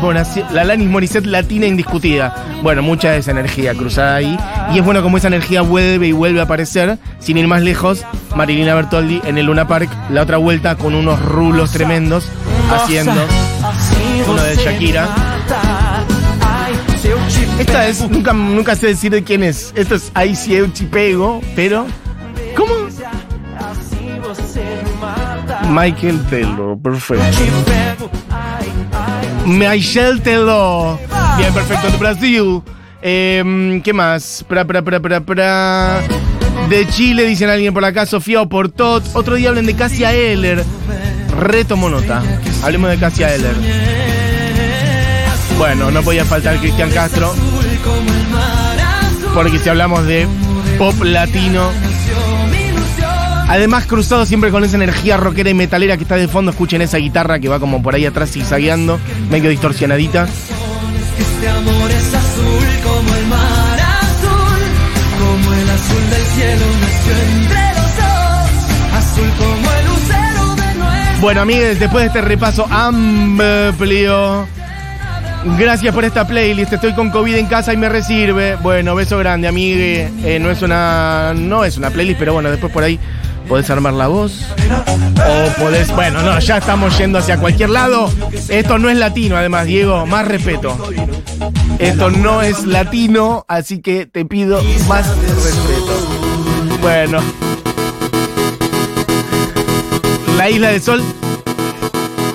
Morissette, 0.89 1.25
latina 1.25 1.65
indiscutida. 1.65 2.35
Bueno, 2.61 2.81
mucha 2.81 3.11
de 3.11 3.17
esa 3.19 3.31
energía 3.31 3.73
cruzada 3.73 4.15
ahí. 4.15 4.37
Y 4.73 4.79
es 4.79 4.85
bueno 4.85 5.01
como 5.03 5.17
esa 5.17 5.27
energía 5.27 5.61
vuelve 5.61 6.07
y 6.07 6.11
vuelve 6.11 6.39
a 6.39 6.43
aparecer. 6.43 6.97
Sin 7.19 7.37
ir 7.37 7.47
más 7.47 7.61
lejos, 7.61 8.05
Marilina 8.35 8.75
Bertoldi 8.75 9.21
en 9.25 9.37
el 9.37 9.45
Luna 9.45 9.67
Park, 9.67 9.89
la 10.09 10.21
otra 10.21 10.37
vuelta 10.37 10.75
con 10.75 10.95
unos 10.95 11.21
rulos 11.21 11.71
tremendos, 11.71 12.27
haciendo 12.71 13.25
uno 14.27 14.43
de 14.43 14.55
Shakira. 14.55 15.07
Esta 17.59 17.87
es, 17.87 18.09
nunca, 18.09 18.33
nunca 18.33 18.75
sé 18.75 18.87
decir 18.87 19.11
de 19.11 19.23
quién 19.23 19.43
es. 19.43 19.73
Esto 19.75 19.95
es 19.95 20.11
Ay 20.13 20.35
si 20.35 20.55
eu 20.55 20.69
te 20.69 20.85
pego, 20.85 21.41
pero. 21.55 21.85
¿Cómo? 22.55 22.73
Michael 25.69 26.19
Taylor, 26.29 26.77
perfecto. 26.81 27.23
Michael 29.45 30.21
Taylor. 30.21 30.99
Bien, 31.37 31.53
perfecto, 31.53 31.89
de 31.89 31.97
Brasil. 31.97 32.61
Em, 33.01 33.81
¿Qué 33.81 33.91
más? 33.91 34.45
De 36.69 36.87
Chile, 36.87 37.25
dicen 37.25 37.49
alguien 37.49 37.73
por 37.73 37.83
acá, 37.83 38.05
Sofía 38.05 38.41
Oportot. 38.41 39.03
Otro 39.13 39.35
día 39.35 39.49
hablen 39.49 39.65
de 39.65 39.75
Cassia 39.75 40.13
Eller. 40.13 40.63
Retomo 41.39 41.89
nota. 41.89 42.21
Hablemos 42.63 42.89
de 42.89 42.97
Cassia 42.97 43.33
Eller. 43.33 43.55
Bueno, 45.57 45.91
no 45.91 46.01
podía 46.01 46.23
faltar 46.25 46.57
Cristian 46.57 46.91
Castro. 46.91 47.33
Porque 49.33 49.59
si 49.59 49.69
hablamos 49.69 50.05
de 50.05 50.27
pop 50.77 50.95
latino. 51.03 51.69
Además, 53.53 53.85
cruzado 53.85 54.25
siempre 54.25 54.49
con 54.49 54.63
esa 54.63 54.77
energía 54.77 55.15
rockera 55.15 55.47
y 55.47 55.53
metalera 55.53 55.95
que 55.95 56.01
está 56.01 56.15
de 56.15 56.27
fondo. 56.27 56.49
Escuchen 56.49 56.81
esa 56.81 56.97
guitarra 56.97 57.37
que 57.37 57.49
va 57.49 57.59
como 57.59 57.83
por 57.83 57.93
ahí 57.93 58.03
atrás 58.03 58.31
zigzagueando, 58.31 58.99
medio 59.29 59.51
distorsionadita. 59.51 60.23
Este 60.23 61.49
amor 61.49 61.91
es 61.91 62.13
azul 62.15 62.65
como 62.83 63.15
el 63.15 63.27
mar 63.27 63.79
azul, 63.79 64.59
como 65.19 65.53
el 65.53 65.69
azul 65.69 66.09
del 66.09 66.25
cielo 66.33 66.65
nació 66.81 67.13
entre 67.37 67.67
los 67.77 67.91
dos, 67.95 68.49
azul 68.97 69.29
como 69.37 69.71
el 69.71 69.85
lucero 69.85 70.55
de 70.55 70.73
nuestro. 70.79 71.21
Bueno, 71.21 71.41
amigues, 71.41 71.79
después 71.79 72.01
de 72.01 72.07
este 72.07 72.21
repaso 72.21 72.65
amplio 72.71 74.47
Gracias 75.59 75.93
por 75.93 76.05
esta 76.05 76.25
playlist. 76.25 76.73
Estoy 76.73 76.93
con 76.93 77.11
COVID 77.11 77.35
en 77.35 77.45
casa 77.45 77.73
y 77.73 77.77
me 77.77 77.89
resirve. 77.89 78.55
Bueno, 78.55 78.95
beso 78.95 79.17
grande, 79.19 79.47
amigue. 79.47 80.09
Eh, 80.23 80.39
no 80.39 80.49
es 80.49 80.61
una. 80.61 81.33
No 81.35 81.65
es 81.65 81.77
una 81.77 81.89
playlist, 81.89 82.17
pero 82.17 82.33
bueno, 82.33 82.49
después 82.49 82.71
por 82.71 82.83
ahí 82.83 82.97
podés 83.47 83.69
armar 83.69 83.93
la 83.93 84.07
voz. 84.07 84.45
O 85.17 85.61
podés. 85.61 85.91
Bueno, 85.91 86.21
no, 86.21 86.39
ya 86.39 86.57
estamos 86.57 86.97
yendo 86.97 87.19
hacia 87.19 87.37
cualquier 87.37 87.69
lado. 87.69 88.11
Esto 88.49 88.77
no 88.79 88.89
es 88.89 88.97
latino, 88.97 89.37
además, 89.37 89.65
Diego. 89.65 90.05
Más 90.05 90.27
respeto. 90.27 90.77
Esto 91.79 92.09
no 92.09 92.41
es 92.41 92.65
latino, 92.65 93.45
así 93.47 93.81
que 93.81 94.05
te 94.05 94.25
pido 94.25 94.61
más 94.87 95.07
respeto. 95.07 96.77
Bueno. 96.81 97.19
La 100.37 100.49
Isla 100.49 100.69
del 100.69 100.81
Sol. 100.81 101.03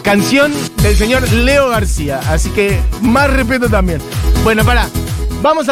Canción 0.02 0.52
del 0.82 0.96
señor 0.96 1.30
Leo 1.32 1.68
García. 1.68 2.20
Así 2.28 2.50
que 2.50 2.80
más 3.02 3.30
respeto 3.30 3.68
también. 3.68 4.00
Bueno, 4.44 4.64
para. 4.64 4.88
Vamos 5.40 5.68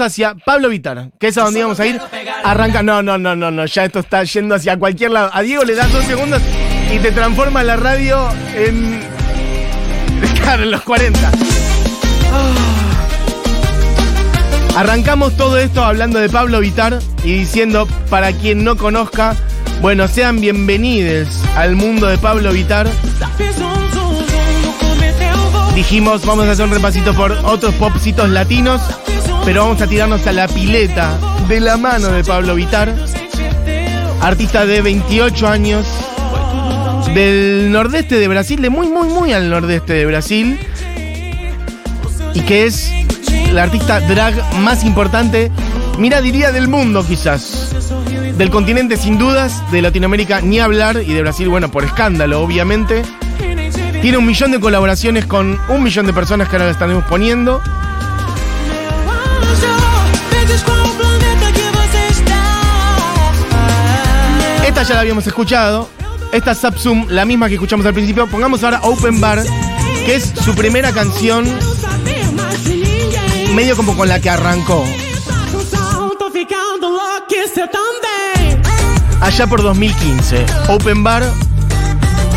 hacia, 0.00 0.34
Pablo 0.34 0.68
Vitar, 0.68 1.10
que 1.18 1.28
es 1.28 1.38
a 1.38 1.44
donde 1.44 1.60
íbamos 1.60 1.80
a 1.80 1.86
ir. 1.86 2.00
Arranca. 2.44 2.82
No, 2.82 3.02
no, 3.02 3.16
no, 3.18 3.34
no, 3.34 3.50
no. 3.50 3.66
Ya 3.66 3.84
esto 3.84 4.00
está 4.00 4.24
yendo 4.24 4.54
hacia 4.54 4.78
cualquier 4.78 5.12
lado. 5.12 5.30
A 5.32 5.42
Diego 5.42 5.64
le 5.64 5.74
das 5.74 5.92
dos 5.92 6.04
segundos 6.04 6.42
y 6.92 6.98
te 6.98 7.12
transforma 7.12 7.62
la 7.62 7.76
radio 7.76 8.28
en. 8.54 9.00
Claro, 10.42 10.64
en 10.64 10.70
los 10.72 10.82
40. 10.82 11.18
Ah. 12.32 12.72
Arrancamos 14.76 15.36
todo 15.36 15.58
esto 15.58 15.84
hablando 15.84 16.18
de 16.18 16.28
Pablo 16.28 16.60
Vitar 16.60 16.98
y 17.22 17.34
diciendo, 17.34 17.86
para 18.10 18.32
quien 18.32 18.64
no 18.64 18.76
conozca, 18.76 19.36
bueno, 19.80 20.08
sean 20.08 20.40
bienvenidos 20.40 21.28
al 21.56 21.76
mundo 21.76 22.08
de 22.08 22.18
Pablo 22.18 22.52
Vitar. 22.52 22.88
Dijimos, 25.74 26.26
vamos 26.26 26.46
a 26.46 26.52
hacer 26.52 26.66
un 26.66 26.70
repasito 26.70 27.14
por 27.14 27.32
otros 27.32 27.74
popcitos 27.76 28.28
latinos, 28.28 28.82
pero 29.44 29.64
vamos 29.64 29.80
a 29.80 29.86
tirarnos 29.86 30.26
a 30.26 30.32
la 30.32 30.46
pileta 30.46 31.18
de 31.48 31.60
la 31.60 31.78
mano 31.78 32.08
de 32.08 32.22
Pablo 32.22 32.54
Vitar, 32.54 32.94
artista 34.20 34.66
de 34.66 34.82
28 34.82 35.48
años, 35.48 35.86
del 37.14 37.72
nordeste 37.72 38.18
de 38.18 38.28
Brasil, 38.28 38.60
de 38.60 38.68
muy, 38.68 38.88
muy, 38.88 39.08
muy 39.08 39.32
al 39.32 39.48
nordeste 39.48 39.94
de 39.94 40.06
Brasil, 40.06 40.60
y 42.34 42.40
que 42.40 42.66
es 42.66 42.92
la 43.52 43.62
artista 43.62 44.00
drag 44.00 44.34
más 44.60 44.84
importante, 44.84 45.50
mira, 45.98 46.20
diría 46.20 46.52
del 46.52 46.68
mundo 46.68 47.04
quizás. 47.06 47.74
Del 48.36 48.50
continente 48.50 48.96
sin 48.96 49.18
dudas, 49.18 49.62
de 49.72 49.80
Latinoamérica 49.82 50.42
ni 50.42 50.60
hablar, 50.60 51.02
y 51.02 51.14
de 51.14 51.22
Brasil, 51.22 51.48
bueno, 51.48 51.70
por 51.70 51.84
escándalo, 51.84 52.42
obviamente. 52.42 53.02
Tiene 54.02 54.18
un 54.18 54.26
millón 54.26 54.50
de 54.50 54.58
colaboraciones 54.58 55.26
con 55.26 55.60
un 55.68 55.80
millón 55.80 56.06
de 56.06 56.12
personas 56.12 56.48
que 56.48 56.56
ahora 56.56 56.64
la 56.64 56.72
estaremos 56.72 57.04
poniendo. 57.04 57.62
Esta 64.66 64.82
ya 64.82 64.94
la 64.96 65.00
habíamos 65.02 65.24
escuchado. 65.28 65.88
Esta 66.32 66.50
es 66.50 66.58
Subsum, 66.58 67.06
la 67.10 67.24
misma 67.24 67.46
que 67.46 67.54
escuchamos 67.54 67.86
al 67.86 67.94
principio. 67.94 68.26
Pongamos 68.26 68.64
ahora 68.64 68.80
Open 68.82 69.20
Bar, 69.20 69.40
que 70.04 70.16
es 70.16 70.32
su 70.44 70.52
primera 70.56 70.90
canción, 70.90 71.44
medio 73.54 73.76
como 73.76 73.96
con 73.96 74.08
la 74.08 74.18
que 74.18 74.30
arrancó. 74.30 74.84
Allá 79.20 79.46
por 79.46 79.62
2015. 79.62 80.44
Open 80.66 81.04
Bar, 81.04 81.22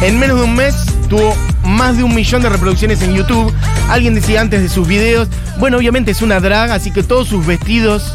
en 0.04 0.20
menos 0.20 0.38
de 0.38 0.44
un 0.44 0.56
mes, 0.56 0.76
tuvo 1.10 1.36
más 1.66 1.98
de 1.98 2.04
un 2.04 2.16
millón 2.16 2.42
de 2.42 2.50
reproducciones 2.50 3.02
en 3.02 3.14
YouTube. 3.14 3.54
Alguien 3.90 4.16
decía 4.16 4.42
antes 4.42 4.62
de 4.62 4.70
sus 4.70 4.88
videos, 4.88 5.28
bueno, 5.60 5.78
obviamente 5.78 6.12
es 6.12 6.22
una 6.22 6.40
drag, 6.40 6.72
así 6.72 6.92
que 6.92 7.04
todos 7.04 7.28
sus 7.28 7.46
vestidos, 7.46 8.14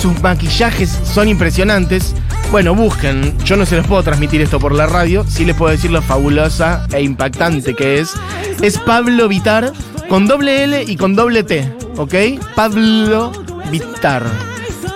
sus 0.00 0.20
maquillajes 0.22 0.90
son 1.04 1.28
impresionantes. 1.28 2.14
Bueno, 2.50 2.74
busquen, 2.74 3.36
yo 3.44 3.56
no 3.56 3.66
se 3.66 3.76
los 3.76 3.86
puedo 3.86 4.02
transmitir 4.02 4.40
esto 4.40 4.58
por 4.58 4.74
la 4.74 4.86
radio, 4.86 5.24
sí 5.28 5.44
les 5.44 5.54
puedo 5.54 5.70
decir 5.70 5.90
lo 5.90 6.00
fabulosa 6.00 6.86
e 6.92 7.02
impactante 7.02 7.74
que 7.74 8.00
es. 8.00 8.14
Es 8.62 8.78
Pablo 8.78 9.28
Vitar 9.28 9.72
con 10.08 10.26
doble 10.26 10.64
L 10.64 10.82
y 10.86 10.96
con 10.96 11.14
doble 11.14 11.42
T, 11.42 11.70
¿ok? 11.96 12.14
Pablo 12.54 13.32
Vitar. 13.70 14.24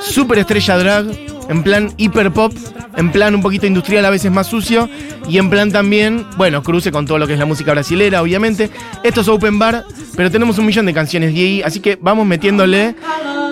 Super 0.00 0.38
estrella 0.38 0.78
drag, 0.78 1.31
en 1.48 1.62
plan 1.62 1.92
hiper 1.96 2.33
pop, 2.33 2.52
en 2.96 3.11
plan 3.11 3.35
un 3.35 3.42
poquito 3.42 3.66
industrial, 3.66 4.05
a 4.05 4.11
veces 4.11 4.31
más 4.31 4.46
sucio, 4.46 4.88
y 5.28 5.38
en 5.38 5.50
plan 5.50 5.70
también, 5.70 6.26
bueno, 6.37 6.62
cruce 6.62 6.92
con 6.92 7.07
todo 7.07 7.18
lo 7.18 7.26
que 7.26 7.35
es 7.35 7.38
la 7.38 7.46
música 7.46 7.72
brasilera, 7.72 8.22
obviamente. 8.22 8.70
Esto 9.02 9.20
es 9.22 9.28
Open 9.28 9.59
Bar, 9.59 9.85
pero 10.16 10.31
tenemos 10.31 10.59
un 10.59 10.66
millón 10.66 10.87
de 10.87 10.94
canciones 10.94 11.35
de 11.35 11.40
ahí, 11.40 11.62
así 11.62 11.81
que 11.81 11.98
vamos 12.00 12.26
metiéndole. 12.26 12.94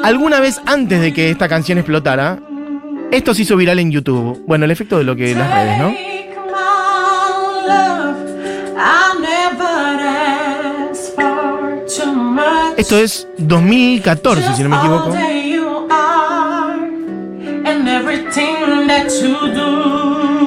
Alguna 0.03 0.41
vez 0.41 0.61
antes 0.67 1.01
de 1.01 1.13
que 1.13 1.31
esta 1.31 1.49
canción 1.49 1.79
explotara, 1.79 2.39
esto 3.11 3.35
se 3.35 3.43
hizo 3.43 3.57
viral 3.57 3.79
en 3.79 3.91
YouTube. 3.91 4.43
Bueno, 4.47 4.65
el 4.65 4.71
efecto 4.71 4.99
de 4.99 5.05
lo 5.05 5.17
que 5.17 5.35
las 5.35 5.53
redes, 5.53 5.79
¿no? 5.79 5.95
Esto 12.77 12.97
es 12.97 13.29
2014, 13.37 14.57
si 14.57 14.63
no 14.63 14.69
me 14.71 14.77
equivoco. 14.77 15.15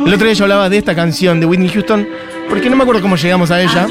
El 0.05 0.13
otro 0.13 0.25
día 0.25 0.33
yo 0.33 0.45
hablaba 0.45 0.69
de 0.69 0.77
esta 0.77 0.95
canción 0.95 1.39
de 1.39 1.45
Whitney 1.45 1.69
Houston, 1.69 2.07
porque 2.49 2.69
no 2.69 2.75
me 2.75 2.83
acuerdo 2.83 3.01
cómo 3.01 3.15
llegamos 3.15 3.51
a 3.51 3.61
ella. 3.61 3.87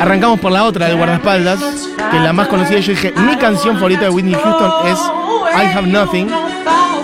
Arrancamos 0.00 0.40
por 0.40 0.52
la 0.52 0.64
otra, 0.64 0.88
de 0.88 0.94
guardaespaldas, 0.94 1.60
que 2.10 2.16
es 2.16 2.22
la 2.22 2.32
más 2.32 2.48
conocida. 2.48 2.78
Yo 2.78 2.92
dije, 2.92 3.12
mi 3.16 3.36
canción 3.36 3.76
favorita 3.76 4.02
de 4.02 4.10
Whitney 4.10 4.34
Houston 4.34 4.72
es 4.86 4.98
I 5.54 5.76
Have 5.76 5.86
Nothing, 5.86 6.28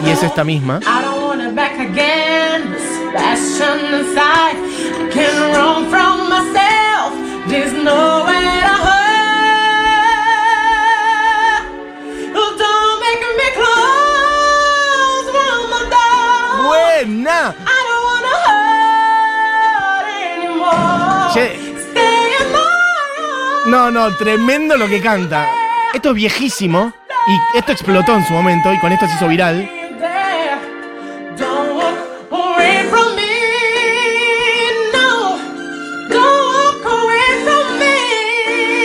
y 0.07 0.11
es 0.11 0.23
esta 0.23 0.45
misma. 0.45 0.81
No, 23.91 24.09
no, 24.09 24.17
tremendo 24.17 24.77
lo 24.77 24.87
que 24.87 25.01
canta. 25.01 25.49
Esto 25.95 26.11
es 26.11 26.15
viejísimo, 26.15 26.93
y 27.27 27.59
esto 27.59 27.73
explotó 27.73 28.15
en 28.15 28.25
su 28.27 28.33
momento, 28.35 28.73
y 28.73 28.79
con 28.81 28.93
esto 28.93 29.07
se 29.07 29.15
hizo 29.15 29.29
viral. 29.29 29.71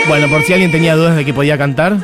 Bueno, 0.08 0.28
por 0.30 0.44
si 0.44 0.54
alguien 0.54 0.72
tenía 0.72 0.96
dudas 0.96 1.16
de 1.16 1.26
que 1.26 1.34
podía 1.34 1.58
cantar. 1.58 1.98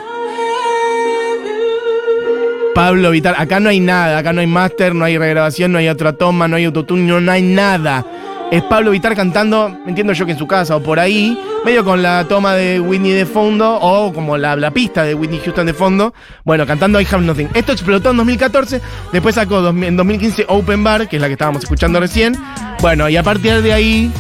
Pablo 2.74 3.12
Vitar, 3.12 3.36
acá 3.38 3.60
no 3.60 3.70
hay 3.70 3.80
nada, 3.80 4.18
acá 4.18 4.34
no 4.34 4.42
hay 4.42 4.48
máster, 4.48 4.96
no 4.96 5.06
hay 5.06 5.18
regrabación, 5.18 5.72
no 5.72 5.78
hay 5.78 5.90
otra 5.90 6.14
toma, 6.14 6.48
no 6.48 6.56
hay 6.56 6.66
autotune, 6.66 7.04
no, 7.04 7.20
no 7.20 7.32
hay 7.32 7.42
nada. 7.42 8.06
Es 8.52 8.64
Pablo 8.64 8.90
Vitar 8.90 9.16
cantando, 9.16 9.78
entiendo 9.86 10.12
yo 10.14 10.26
que 10.26 10.32
en 10.32 10.38
su 10.40 10.48
casa 10.48 10.76
o 10.76 10.82
por 10.82 11.00
ahí, 11.00 11.40
medio 11.64 11.86
con 11.86 12.02
la 12.02 12.26
toma 12.28 12.56
de 12.56 12.80
Whitney 12.80 13.12
de 13.12 13.28
fondo 13.28 13.76
o 13.80 14.12
como 14.12 14.38
la, 14.38 14.72
pista 14.72 15.04
de 15.04 15.14
Whitney 15.14 15.40
Houston 15.46 15.68
de 15.68 15.74
fondo. 15.76 16.16
Bueno, 16.46 16.66
cantando 16.66 17.00
I 17.00 17.08
Have 17.12 17.24
Nothing. 17.24 17.50
Esto 17.54 17.74
explotó 17.74 18.10
en 18.10 18.18
2014, 18.18 18.82
después 19.14 19.36
sacó 19.36 19.68
en 19.70 19.96
2015 19.96 20.46
Open 20.48 20.84
Bar, 20.84 21.08
que 21.08 21.18
es 21.18 21.22
la 21.22 21.28
que 21.28 21.34
estábamos 21.34 21.62
escuchando 21.64 22.00
recién. 22.00 22.36
Bueno, 22.82 23.08
y 23.08 23.18
a 23.18 23.24
partir 23.24 23.62
de 23.62 23.72
ahí 23.72 24.12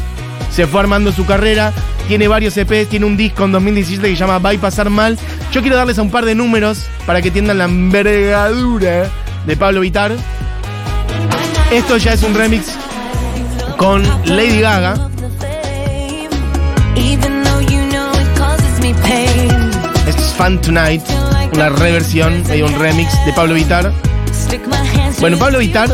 se 0.51 0.67
fue 0.67 0.81
armando 0.81 1.11
su 1.11 1.25
carrera, 1.25 1.73
tiene 2.07 2.27
varios 2.27 2.55
EPs, 2.55 2.87
tiene 2.87 3.07
un 3.07 3.17
disco 3.17 3.45
en 3.45 3.51
2017 3.51 4.09
que 4.09 4.15
se 4.15 4.19
llama 4.19 4.37
Va 4.37 4.53
y 4.53 4.59
Pasar 4.59 4.91
Mal. 4.91 5.17
Yo 5.51 5.61
quiero 5.61 5.75
darles 5.75 5.97
a 5.97 6.03
un 6.03 6.11
par 6.11 6.25
de 6.25 6.35
números 6.35 6.85
para 7.07 7.19
que 7.23 7.29
entiendan 7.29 7.57
la 7.57 7.65
envergadura 7.65 9.09
de 9.47 9.57
Pablo 9.57 9.81
Vitar. 9.81 10.11
Esto 11.71 11.97
ya 11.97 12.13
es 12.13 12.21
un 12.21 12.35
remix 12.35 12.77
con 13.79 14.03
Lady 14.25 14.59
Gaga. 14.59 15.09
Pain. 19.01 19.71
Es 20.05 20.15
Fun 20.37 20.59
Tonight, 20.59 21.01
una 21.53 21.69
reversión, 21.69 22.43
medio 22.47 22.65
un 22.65 22.77
remix 22.77 23.09
de 23.25 23.31
Pablo 23.31 23.53
Vitar. 23.53 23.93
Bueno, 25.21 25.37
Pablo 25.37 25.59
Vittar 25.59 25.89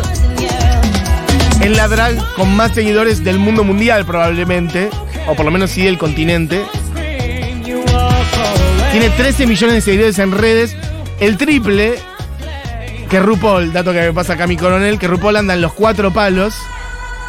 es 1.62 1.78
la 1.78 1.88
drag 1.88 2.18
con 2.36 2.56
más 2.56 2.74
seguidores 2.74 3.24
del 3.24 3.38
mundo 3.38 3.64
mundial 3.64 4.04
probablemente, 4.04 4.90
o 5.28 5.36
por 5.36 5.46
lo 5.46 5.52
menos 5.52 5.70
sí 5.70 5.84
del 5.84 6.00
continente. 6.00 6.66
Tiene 8.92 9.10
13 9.16 9.46
millones 9.46 9.76
de 9.76 9.82
seguidores 9.82 10.18
en 10.18 10.32
redes, 10.32 10.76
el 11.20 11.38
triple 11.38 12.00
que 13.12 13.20
RuPaul, 13.20 13.72
dato 13.72 13.94
que 13.94 14.02
me 14.02 14.14
pasa 14.14 14.34
acá 14.34 14.48
mi 14.48 14.58
coronel, 14.58 14.98
que 14.98 15.08
RuPaul 15.08 15.36
anda 15.36 15.54
en 15.54 15.62
los 15.62 15.74
cuatro 15.74 16.12
palos. 16.12 16.56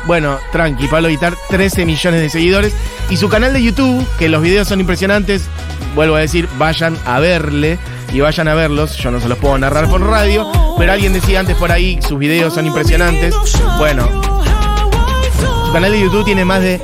Bueno, 0.07 0.39
tranqui, 0.53 0.87
Pablo 0.87 1.09
Vitar, 1.09 1.35
13 1.49 1.85
millones 1.85 2.21
de 2.21 2.31
seguidores. 2.31 2.75
Y 3.11 3.17
su 3.17 3.29
canal 3.29 3.53
de 3.53 3.63
YouTube, 3.63 4.07
que 4.19 4.29
los 4.29 4.43
videos 4.43 4.69
son 4.69 4.81
impresionantes, 4.81 5.43
vuelvo 5.95 6.17
a 6.17 6.21
decir, 6.21 6.49
vayan 6.59 6.97
a 7.05 7.19
verle 7.19 7.79
y 8.13 8.21
vayan 8.21 8.49
a 8.49 8.55
verlos. 8.55 8.97
Yo 8.97 9.11
no 9.11 9.21
se 9.21 9.29
los 9.29 9.39
puedo 9.39 9.59
narrar 9.59 9.89
por 9.89 10.01
radio, 10.03 10.47
pero 10.79 10.93
alguien 10.93 11.13
decía 11.13 11.41
antes 11.41 11.57
por 11.57 11.73
ahí, 11.73 11.99
sus 12.07 12.19
videos 12.19 12.55
son 12.55 12.67
impresionantes. 12.67 13.35
Bueno, 13.79 14.09
su 15.67 15.73
canal 15.73 15.93
de 15.93 16.01
YouTube 16.01 16.25
tiene 16.25 16.45
más 16.45 16.63
de 16.63 16.81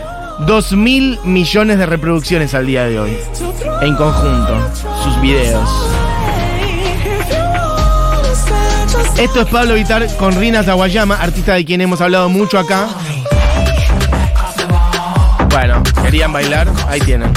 2 0.47 0.73
mil 0.73 1.19
millones 1.25 1.79
de 1.79 1.87
reproducciones 1.87 2.55
al 2.55 2.67
día 2.67 2.85
de 2.85 2.99
hoy. 2.99 3.17
En 3.81 3.97
conjunto, 3.97 4.59
sus 5.05 5.21
videos. 5.21 5.69
Esto 9.19 9.43
es 9.43 9.49
Pablo 9.49 9.75
Vitar 9.75 10.07
con 10.17 10.35
Rina 10.35 10.65
Zawayama, 10.65 11.15
artista 11.15 11.55
de 11.55 11.65
quien 11.65 11.81
hemos 11.81 12.01
hablado 12.01 12.29
mucho 12.29 12.59
acá. 12.59 12.89
Bueno, 15.53 15.83
querían 16.03 16.33
bailar, 16.33 16.67
ahí 16.89 16.99
tienen. 17.01 17.31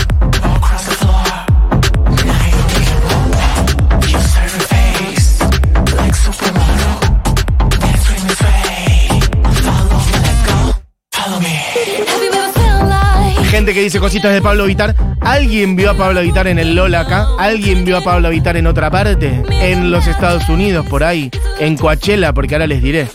Gente 13.51 13.73
que 13.73 13.81
dice 13.81 13.99
cositas 13.99 14.33
de 14.33 14.41
Pablo 14.41 14.65
Vitar. 14.65 14.95
¿Alguien 15.21 15.75
vio 15.75 15.91
a 15.91 15.93
Pablo 15.93 16.21
Vitar 16.21 16.47
en 16.47 16.59
el 16.59 16.75
Lola 16.75 17.01
acá? 17.01 17.27
¿Alguien 17.39 17.85
vio 17.85 17.97
a 17.97 18.01
Pablo 18.01 18.29
Vitar 18.29 18.57
en 18.57 18.67
otra 18.67 18.91
parte? 18.91 19.43
En 19.49 19.91
los 19.91 20.07
Estados 20.07 20.47
Unidos, 20.49 20.85
por 20.87 21.03
ahí. 21.03 21.31
En 21.59 21.77
Coachella, 21.77 22.33
porque 22.33 22.55
ahora 22.55 22.67
les 22.67 22.81
diré. 22.81 23.07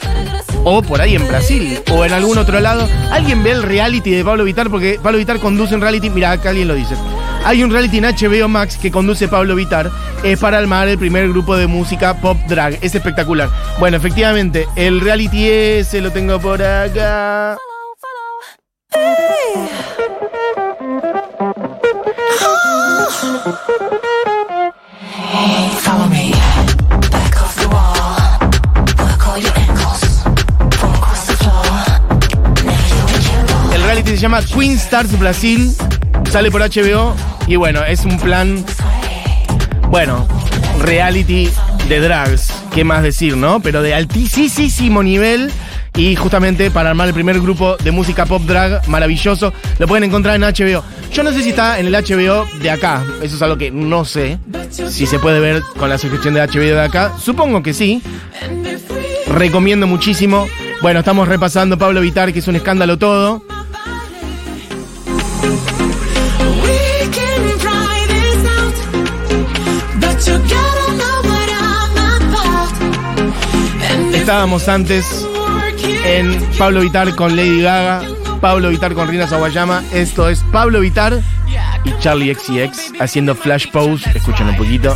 O 0.64 0.83
por 0.83 1.01
ahí 1.01 1.14
en 1.16 1.27
Brasil. 1.27 1.81
O 1.92 2.05
en 2.05 2.12
algún 2.12 2.38
otro 2.38 2.61
lado. 2.61 2.88
¿Alguien 3.11 3.42
ve 3.42 3.53
el 3.53 3.62
reality 3.62 4.11
de 4.11 4.25
Pablo 4.25 4.44
Vitar? 4.44 4.70
Porque 4.70 4.99
Pablo 5.03 5.18
Vitar 5.18 5.38
conduce 5.38 5.75
un 5.75 5.81
reality. 5.81 6.11
Mira, 6.11 6.33
acá 6.33 6.51
alguien 6.51 6.68
lo 6.68 6.75
dice. 6.75 6.94
Hay 7.44 7.62
un 7.62 7.70
reality 7.70 7.99
en 7.99 8.05
HBO 8.05 8.49
Max 8.49 8.77
que 8.77 8.90
conduce 8.90 9.29
Pablo 9.29 9.55
Vitar. 9.55 9.90
Es 10.23 10.38
para 10.38 10.59
armar 10.59 10.88
el 10.88 10.99
primer 10.99 11.29
grupo 11.29 11.57
de 11.57 11.66
música 11.66 12.14
pop 12.20 12.37
drag. 12.49 12.79
Es 12.83 12.94
espectacular. 12.94 13.49
Bueno, 13.79 13.96
efectivamente, 13.96 14.66
el 14.77 15.01
reality 15.01 15.49
ese 15.49 16.01
lo 16.01 16.11
tengo 16.11 16.38
por 16.38 16.62
acá. 16.62 17.57
Llama 34.21 34.43
Queen 34.43 34.73
Stars 34.73 35.19
Brasil. 35.19 35.73
Sale 36.31 36.51
por 36.51 36.61
HBO. 36.61 37.17
Y 37.47 37.57
bueno, 37.57 37.83
es 37.85 38.05
un 38.05 38.19
plan. 38.19 38.65
Bueno, 39.89 40.27
reality 40.81 41.49
de 41.89 42.01
drags. 42.01 42.53
¿Qué 42.75 42.85
más 42.85 43.03
decir, 43.03 43.37
no? 43.37 43.61
Pero 43.61 43.83
de 43.83 43.95
altísimo 43.95 45.03
nivel. 45.03 45.51
Y 45.97 46.15
justamente 46.17 46.71
para 46.71 46.91
armar 46.91 47.09
el 47.09 47.15
primer 47.15 47.41
grupo 47.41 47.77
de 47.79 47.91
música 47.91 48.27
pop 48.27 48.43
drag 48.43 48.87
maravilloso. 48.89 49.53
Lo 49.79 49.89
pueden 49.89 50.05
encontrar 50.05 50.37
en 50.37 50.43
HBO. 50.43 50.85
Yo 51.13 51.23
no 51.23 51.33
sé 51.33 51.43
si 51.43 51.51
está 51.51 51.81
en 51.81 51.87
el 51.87 51.95
HBO 51.95 52.47
de 52.61 52.71
acá. 52.71 53.03
Eso 53.23 53.37
es 53.37 53.43
algo 53.43 53.57
que 53.57 53.71
no 53.71 54.05
sé. 54.05 54.39
Si 54.71 55.07
se 55.07 55.19
puede 55.19 55.41
ver 55.41 55.63
con 55.79 55.89
la 55.89 55.99
suscripción 55.99 56.35
de 56.35 56.47
HBO 56.47 56.61
de 56.61 56.83
acá. 56.83 57.13
Supongo 57.19 57.63
que 57.63 57.73
sí. 57.73 58.03
Recomiendo 59.29 59.87
muchísimo. 59.87 60.47
Bueno, 60.83 61.01
estamos 61.01 61.27
repasando 61.27 61.79
Pablo 61.79 62.01
Vitar, 62.01 62.33
que 62.33 62.39
es 62.39 62.49
un 62.49 62.57
escándalo 62.57 62.99
todo. 62.99 63.43
Estábamos 74.21 74.69
antes 74.69 75.27
en 76.05 76.39
Pablo 76.59 76.81
Vitar 76.81 77.15
con 77.17 77.35
Lady 77.35 77.63
Gaga, 77.63 78.03
Pablo 78.41 78.69
Vitar 78.69 78.93
con 78.93 79.09
Rina 79.09 79.27
Sawayama. 79.27 79.83
Esto 79.93 80.29
es 80.29 80.45
Pablo 80.53 80.81
Vitar 80.81 81.21
y 81.85 81.99
Charlie 82.01 82.35
XCX 82.35 83.01
haciendo 83.01 83.35
Flash 83.35 83.71
Pose. 83.73 84.09
Escuchen 84.15 84.51
un 84.51 84.57
poquito. 84.57 84.95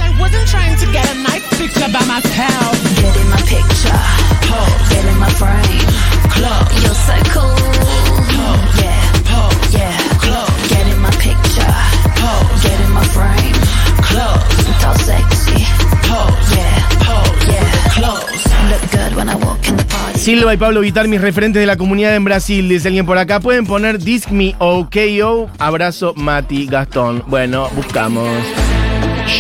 Silva 20.25 20.55
y 20.55 20.57
Pablo 20.57 20.81
Vitar, 20.81 21.07
mis 21.07 21.21
referentes 21.21 21.61
de 21.61 21.67
la 21.67 21.77
comunidad 21.77 22.17
en 22.17 22.25
Brasil, 22.25 22.67
dice 22.67 22.89
alguien 22.89 23.05
por 23.05 23.19
acá. 23.19 23.41
Pueden 23.41 23.67
poner 23.67 23.99
Disc 23.99 24.31
Me 24.31 24.55
o 24.59 24.89
KO. 24.89 25.51
Abrazo, 25.59 26.15
Mati 26.17 26.65
Gastón. 26.65 27.23
Bueno, 27.27 27.69
buscamos. 27.77 28.27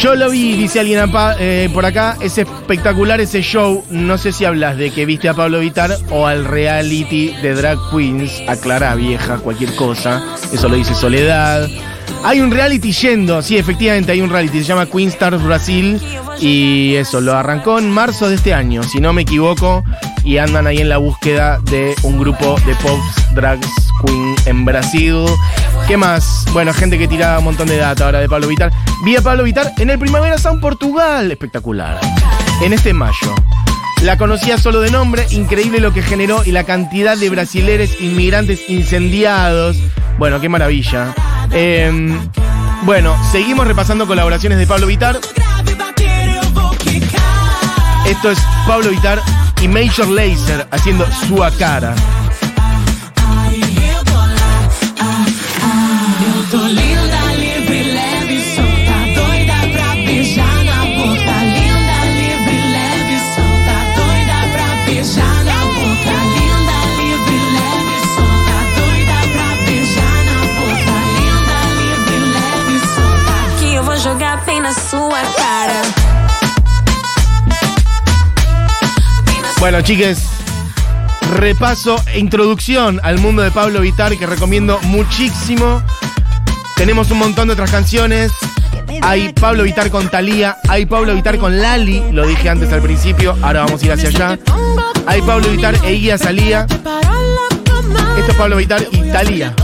Yo 0.02 0.14
lo 0.14 0.28
vi, 0.28 0.52
dice 0.58 0.80
alguien 0.80 1.10
eh, 1.38 1.70
por 1.72 1.86
acá. 1.86 2.18
Es 2.20 2.36
espectacular 2.36 3.18
ese 3.22 3.40
show. 3.40 3.82
No 3.88 4.18
sé 4.18 4.32
si 4.32 4.44
hablas 4.44 4.76
de 4.76 4.90
que 4.90 5.06
viste 5.06 5.26
a 5.26 5.32
Pablo 5.32 5.60
Vitar 5.60 5.96
o 6.10 6.26
al 6.26 6.44
reality 6.44 7.34
de 7.40 7.54
Drag 7.54 7.78
Queens. 7.90 8.42
Aclara, 8.46 8.94
vieja, 8.94 9.38
cualquier 9.38 9.74
cosa. 9.76 10.22
Eso 10.52 10.68
lo 10.68 10.76
dice 10.76 10.92
Soledad. 10.92 11.66
Hay 12.24 12.42
un 12.42 12.50
reality 12.50 12.92
yendo, 12.92 13.40
sí, 13.40 13.56
efectivamente 13.56 14.12
hay 14.12 14.20
un 14.20 14.28
reality, 14.28 14.58
se 14.58 14.64
llama 14.64 14.84
Queen 14.84 15.08
Stars 15.08 15.42
Brasil 15.42 15.98
y 16.40 16.94
eso, 16.96 17.20
lo 17.20 17.34
arrancó 17.34 17.78
en 17.78 17.90
marzo 17.90 18.28
de 18.28 18.36
este 18.36 18.54
año, 18.54 18.82
si 18.82 18.98
no 18.98 19.12
me 19.12 19.22
equivoco, 19.22 19.84
y 20.24 20.38
andan 20.38 20.66
ahí 20.66 20.78
en 20.78 20.88
la 20.88 20.96
búsqueda 20.96 21.60
de 21.70 21.94
un 22.02 22.18
grupo 22.18 22.56
de 22.66 22.74
pop 22.76 22.98
drags 23.34 23.68
queen 24.04 24.34
en 24.46 24.64
Brasil. 24.64 25.26
¿Qué 25.86 25.96
más? 25.96 26.46
Bueno, 26.52 26.72
gente 26.72 26.98
que 26.98 27.06
tira 27.06 27.38
un 27.38 27.44
montón 27.44 27.68
de 27.68 27.76
data 27.76 28.06
ahora 28.06 28.20
de 28.20 28.28
Pablo 28.28 28.48
Vitar. 28.48 28.72
Vi 29.04 29.16
a 29.16 29.20
Pablo 29.20 29.44
Vitar 29.44 29.72
en 29.78 29.90
el 29.90 29.98
Primavera 29.98 30.38
Sound 30.38 30.60
Portugal, 30.60 31.30
espectacular, 31.30 32.00
en 32.62 32.72
este 32.72 32.94
mayo. 32.94 33.34
La 34.02 34.16
conocía 34.16 34.58
solo 34.58 34.80
de 34.80 34.90
nombre, 34.90 35.26
increíble 35.30 35.78
lo 35.80 35.92
que 35.92 36.02
generó 36.02 36.42
y 36.44 36.52
la 36.52 36.64
cantidad 36.64 37.16
de 37.16 37.30
brasileres 37.30 38.00
inmigrantes 38.00 38.68
incendiados. 38.68 39.76
Bueno, 40.18 40.40
qué 40.40 40.48
maravilla. 40.48 41.14
Eh, 41.52 42.18
bueno, 42.82 43.16
seguimos 43.30 43.66
repasando 43.66 44.06
colaboraciones 44.06 44.58
de 44.58 44.66
Pablo 44.66 44.86
Vitar. 44.86 45.18
Esto 48.06 48.30
es 48.30 48.38
Pablo 48.66 48.90
Vitar 48.90 49.22
y 49.64 49.68
Major 49.68 50.06
Lazer 50.08 50.66
haciendo 50.70 51.06
su 51.26 51.36
cara. 51.58 51.94
Bueno, 79.64 79.80
chiques, 79.80 80.18
repaso 81.36 81.96
e 82.12 82.18
introducción 82.18 83.00
al 83.02 83.18
mundo 83.18 83.40
de 83.40 83.50
Pablo 83.50 83.80
Vitar 83.80 84.14
que 84.18 84.26
recomiendo 84.26 84.78
muchísimo. 84.82 85.82
Tenemos 86.76 87.10
un 87.10 87.16
montón 87.16 87.48
de 87.48 87.54
otras 87.54 87.70
canciones. 87.70 88.30
Hay 89.00 89.32
Pablo 89.32 89.62
Vitar 89.62 89.88
con 89.88 90.10
Thalía, 90.10 90.58
hay 90.68 90.84
Pablo 90.84 91.14
Vitar 91.14 91.38
con 91.38 91.62
Lali, 91.62 92.12
lo 92.12 92.26
dije 92.26 92.50
antes 92.50 92.70
al 92.74 92.82
principio, 92.82 93.38
ahora 93.40 93.64
vamos 93.64 93.82
a 93.82 93.86
ir 93.86 93.92
hacia 93.92 94.10
allá. 94.10 94.38
Hay 95.06 95.22
Pablo 95.22 95.48
Vitar 95.48 95.74
e 95.82 95.92
Guía 95.92 96.18
Salía. 96.18 96.66
Esto 98.18 98.32
es 98.32 98.36
Pablo 98.36 98.58
Vitar 98.58 98.86
y 98.92 99.10
Thalía. 99.10 99.54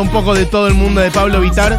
Un 0.00 0.10
poco 0.10 0.32
de 0.32 0.46
todo 0.46 0.68
el 0.68 0.74
mundo 0.74 1.00
de 1.00 1.10
Pablo 1.10 1.40
Vitar. 1.40 1.76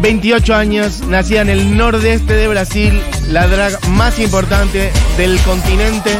28 0.00 0.54
años, 0.54 1.02
nacida 1.02 1.42
en 1.42 1.50
el 1.50 1.76
nordeste 1.76 2.32
de 2.32 2.48
Brasil, 2.48 3.02
la 3.28 3.46
drag 3.46 3.86
más 3.88 4.18
importante 4.18 4.90
del 5.18 5.38
continente. 5.40 6.18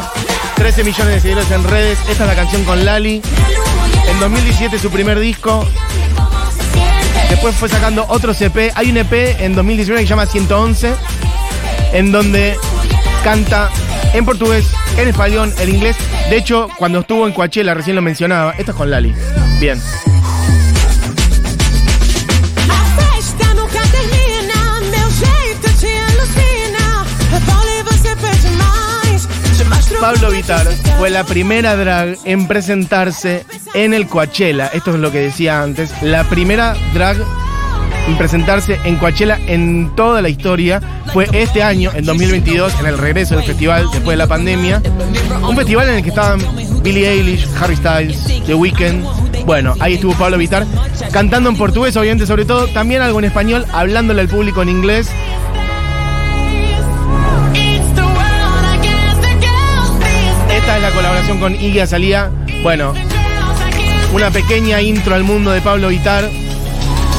13 0.57 0.85
millones 0.85 1.15
de 1.15 1.21
seguidores 1.21 1.51
en 1.51 1.65
redes. 1.65 1.99
Esta 2.11 2.25
es 2.25 2.29
la 2.29 2.35
canción 2.35 2.65
con 2.65 2.85
Lali. 2.85 3.23
En 4.07 4.21
2017 4.21 4.79
su 4.79 4.91
primer 4.91 5.19
disco. 5.19 5.67
Después 7.31 7.57
fue 7.57 7.71
sacando 7.71 8.05
otro 8.09 8.35
CP. 8.35 8.73
Hay 8.75 8.91
un 8.91 8.99
EP 8.99 9.41
en 9.41 9.55
2019 9.55 10.03
que 10.03 10.07
se 10.07 10.11
llama 10.11 10.27
111, 10.27 10.93
en 11.95 12.13
donde 12.13 12.55
canta 13.25 13.71
en 14.13 14.27
portugués, 14.27 14.67
en 14.99 15.09
español, 15.09 15.55
en 15.59 15.71
inglés. 15.71 15.97
De 16.29 16.37
hecho, 16.37 16.69
cuando 16.77 17.01
estuvo 17.01 17.27
en 17.27 17.33
Coachella, 17.33 17.73
recién 17.73 17.97
lo 17.97 18.03
mencionaba. 18.03 18.53
Esta 18.59 18.73
es 18.73 18.77
con 18.77 18.91
Lali. 18.91 19.15
Bien. 19.59 19.81
Pablo 30.03 30.33
Vitar 30.33 30.67
fue 30.99 31.11
la 31.11 31.23
primera 31.23 31.77
drag 31.77 32.17
en 32.25 32.49
presentarse 32.49 33.47
en 33.73 33.95
el 33.95 34.09
Coachella. 34.09 34.67
Esto 34.67 34.91
es 34.91 34.97
lo 34.99 35.13
que 35.13 35.21
decía 35.21 35.63
antes. 35.63 35.93
La 36.03 36.25
primera 36.25 36.75
drag 36.93 37.19
en 38.09 38.19
presentarse 38.19 38.81
en 38.83 38.97
Coachella 38.97 39.39
en 39.47 39.95
toda 39.95 40.21
la 40.21 40.29
historia 40.29 40.81
fue 41.13 41.29
este 41.33 41.63
año, 41.63 41.93
en 41.95 42.05
2022, 42.05 42.81
en 42.81 42.87
el 42.87 42.99
regreso 42.99 43.37
del 43.37 43.45
festival 43.45 43.87
después 43.93 44.15
de 44.15 44.17
la 44.17 44.27
pandemia. 44.27 44.83
Un 45.49 45.55
festival 45.55 45.89
en 45.89 45.95
el 45.95 46.03
que 46.03 46.09
estaban 46.09 46.41
Billie 46.83 47.09
Eilish, 47.09 47.47
Harry 47.61 47.77
Styles, 47.77 48.43
The 48.45 48.57
Weeknd. 48.57 49.05
Bueno, 49.47 49.77
ahí 49.79 49.95
estuvo 49.95 50.15
Pablo 50.15 50.37
Vitar 50.37 50.67
cantando 51.13 51.49
en 51.49 51.57
portugués, 51.57 51.97
obviamente, 51.97 52.27
sobre 52.27 52.45
todo. 52.45 52.67
También 52.67 53.03
algo 53.03 53.21
en 53.21 53.27
español, 53.27 53.65
hablándole 53.73 54.23
al 54.23 54.29
público 54.29 54.63
en 54.63 54.69
inglés. 54.69 55.09
Con 61.39 61.55
Iggy 61.55 61.81
Azalea. 61.81 62.31
Bueno, 62.63 62.93
una 64.13 64.31
pequeña 64.31 64.81
intro 64.81 65.15
al 65.15 65.23
mundo 65.23 65.51
de 65.51 65.61
Pablo 65.61 65.89
Vitar. 65.89 66.29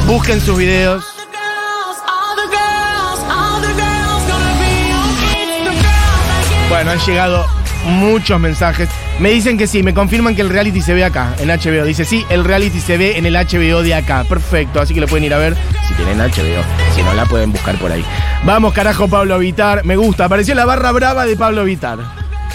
Busquen 0.06 0.42
sus 0.42 0.58
videos. 0.58 1.04
Bueno, 6.70 6.92
han 6.92 7.00
llegado 7.00 7.46
muchos 7.86 8.40
mensajes. 8.40 8.90
Me 9.20 9.30
dicen 9.30 9.58
que 9.58 9.68
sí, 9.68 9.84
me 9.84 9.94
confirman 9.94 10.36
que 10.36 10.42
el 10.42 10.50
reality 10.50 10.82
se 10.82 10.94
ve 10.94 11.04
acá, 11.04 11.34
en 11.40 11.50
HBO. 11.50 11.86
Dice, 11.86 12.04
sí, 12.04 12.26
el 12.30 12.44
reality 12.44 12.80
se 12.80 12.98
ve 12.98 13.18
en 13.18 13.26
el 13.26 13.36
HBO 13.36 13.84
de 13.84 13.96
acá. 13.96 14.26
Perfecto, 14.28 14.82
así 14.82 14.94
que 14.94 15.02
lo 15.02 15.08
pueden 15.08 15.26
ir 15.26 15.34
a 15.34 15.38
ver 15.38 15.56
si 15.88 15.94
tienen 15.94 16.20
HBO. 16.20 16.64
Si 16.96 17.04
no, 17.04 17.14
la 17.14 17.26
pueden 17.26 17.52
buscar 17.52 17.76
por 17.78 17.92
ahí. 17.92 18.04
Vamos, 18.44 18.74
carajo, 18.74 19.08
Pablo 19.08 19.40
Vitar. 19.40 19.86
Me 19.86 19.96
gusta. 19.96 20.26
Apareció 20.26 20.56
la 20.56 20.66
barra 20.66 20.92
brava 20.92 21.26
de 21.26 21.36
Pablo 21.36 21.64
Vitar. 21.64 22.00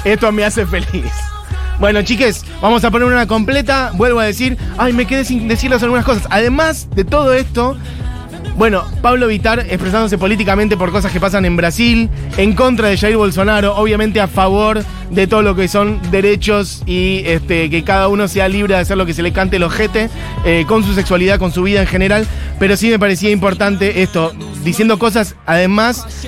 Esto 0.04 0.30
me 0.32 0.44
hace 0.44 0.66
feliz. 0.66 1.12
Bueno, 1.78 2.02
chiques, 2.02 2.44
vamos 2.60 2.84
a 2.84 2.90
poner 2.90 3.06
una 3.06 3.26
completa. 3.28 3.92
Vuelvo 3.94 4.18
a 4.18 4.24
decir, 4.24 4.56
ay, 4.78 4.92
me 4.92 5.06
quedé 5.06 5.24
sin 5.24 5.46
decirles 5.46 5.82
algunas 5.82 6.04
cosas. 6.04 6.26
Además 6.28 6.88
de 6.94 7.04
todo 7.04 7.34
esto, 7.34 7.76
bueno, 8.56 8.82
Pablo 9.00 9.28
Vitar 9.28 9.60
expresándose 9.60 10.18
políticamente 10.18 10.76
por 10.76 10.90
cosas 10.90 11.12
que 11.12 11.20
pasan 11.20 11.44
en 11.44 11.56
Brasil, 11.56 12.10
en 12.36 12.54
contra 12.54 12.88
de 12.88 12.98
Jair 12.98 13.16
Bolsonaro, 13.16 13.76
obviamente 13.76 14.20
a 14.20 14.26
favor 14.26 14.82
de 15.10 15.26
todo 15.28 15.42
lo 15.42 15.54
que 15.54 15.68
son 15.68 16.00
derechos 16.10 16.82
y 16.84 17.22
este, 17.24 17.70
que 17.70 17.84
cada 17.84 18.08
uno 18.08 18.26
sea 18.26 18.48
libre 18.48 18.74
de 18.74 18.80
hacer 18.80 18.96
lo 18.96 19.06
que 19.06 19.14
se 19.14 19.22
le 19.22 19.32
cante 19.32 19.56
el 19.56 19.62
ojete, 19.62 20.10
eh, 20.44 20.64
con 20.66 20.82
su 20.82 20.94
sexualidad, 20.94 21.38
con 21.38 21.52
su 21.52 21.62
vida 21.62 21.82
en 21.82 21.86
general. 21.86 22.26
Pero 22.58 22.76
sí 22.76 22.90
me 22.90 22.98
parecía 22.98 23.30
importante 23.30 24.02
esto, 24.02 24.34
diciendo 24.64 24.98
cosas 24.98 25.36
además 25.46 26.26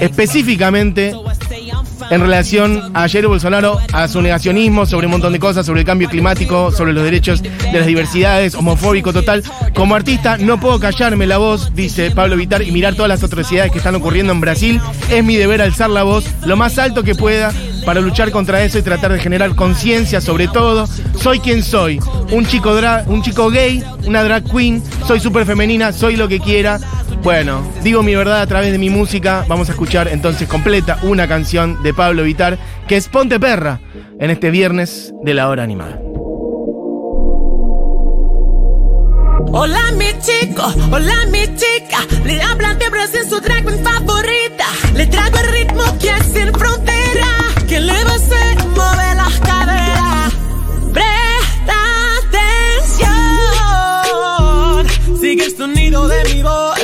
específicamente 0.00 1.14
en 2.10 2.20
relación 2.20 2.90
a 2.94 3.08
Jair 3.08 3.26
Bolsonaro, 3.26 3.78
a 3.92 4.08
su 4.08 4.20
negacionismo 4.22 4.86
sobre 4.86 5.06
un 5.06 5.12
montón 5.12 5.32
de 5.32 5.38
cosas, 5.38 5.66
sobre 5.66 5.80
el 5.80 5.86
cambio 5.86 6.08
climático, 6.08 6.70
sobre 6.72 6.92
los 6.92 7.04
derechos 7.04 7.42
de 7.42 7.72
las 7.72 7.86
diversidades, 7.86 8.54
homofóbico 8.54 9.12
total. 9.12 9.42
Como 9.74 9.94
artista 9.94 10.36
no 10.38 10.58
puedo 10.58 10.80
callarme 10.80 11.26
la 11.26 11.38
voz, 11.38 11.74
dice 11.74 12.10
Pablo 12.10 12.36
Vitar, 12.36 12.62
y 12.62 12.72
mirar 12.72 12.94
todas 12.94 13.08
las 13.08 13.22
atrocidades 13.22 13.72
que 13.72 13.78
están 13.78 13.94
ocurriendo 13.94 14.32
en 14.32 14.40
Brasil. 14.40 14.80
Es 15.10 15.22
mi 15.24 15.36
deber 15.36 15.60
alzar 15.62 15.90
la 15.90 16.02
voz 16.02 16.24
lo 16.46 16.56
más 16.56 16.78
alto 16.78 17.02
que 17.02 17.14
pueda 17.14 17.52
para 17.84 18.00
luchar 18.00 18.30
contra 18.30 18.62
eso 18.64 18.78
y 18.78 18.82
tratar 18.82 19.12
de 19.12 19.18
generar 19.20 19.54
conciencia 19.54 20.20
sobre 20.20 20.48
todo. 20.48 20.86
Soy 21.20 21.40
quien 21.40 21.62
soy, 21.62 22.00
un 22.30 22.46
chico, 22.46 22.74
dra- 22.78 23.04
un 23.06 23.22
chico 23.22 23.50
gay, 23.50 23.82
una 24.06 24.22
drag 24.22 24.44
queen, 24.50 24.82
soy 25.06 25.20
súper 25.20 25.46
femenina, 25.46 25.92
soy 25.92 26.16
lo 26.16 26.28
que 26.28 26.40
quiera. 26.40 26.78
Bueno, 27.22 27.62
digo 27.82 28.02
mi 28.02 28.14
verdad 28.14 28.40
a 28.40 28.46
través 28.46 28.72
de 28.72 28.78
mi 28.78 28.90
música. 28.90 29.44
Vamos 29.48 29.68
a 29.68 29.72
escuchar 29.72 30.08
entonces 30.08 30.48
completa 30.48 30.98
una 31.02 31.26
canción 31.28 31.82
de 31.82 31.92
Pablo 31.92 32.22
Vitar 32.22 32.58
que 32.86 32.96
es 32.96 33.08
Ponte 33.08 33.38
Perra 33.38 33.80
en 34.18 34.30
este 34.30 34.50
viernes 34.50 35.12
de 35.22 35.34
la 35.34 35.48
hora 35.48 35.62
animada. 35.62 36.00
Hola 39.50 39.92
mi 39.96 40.12
chico, 40.20 40.62
hola 40.92 41.26
mi 41.30 41.40
chica, 41.56 42.06
le 42.24 42.42
hablan 42.42 42.78
de 42.78 42.90
Brasil 42.90 43.22
su 43.28 43.40
drag 43.40 43.64
favorita, 43.82 44.66
le 44.94 45.06
traigo 45.06 45.38
el 45.38 45.48
ritmo 45.48 45.82
que 45.98 46.10
es 46.10 46.26
sin 46.26 46.52
frontera, 46.52 47.28
que 47.66 47.80
le 47.80 48.04
va 48.04 48.10
a 48.10 48.14
hacer 48.14 48.58
mover 48.76 49.16
las 49.16 49.40
caderas. 49.40 50.34
Presta 50.92 51.78
atención, 54.84 55.18
sigue 55.18 55.44
el 55.46 55.56
sonido 55.56 56.06
de 56.08 56.24
mi 56.34 56.42
voz. 56.42 56.77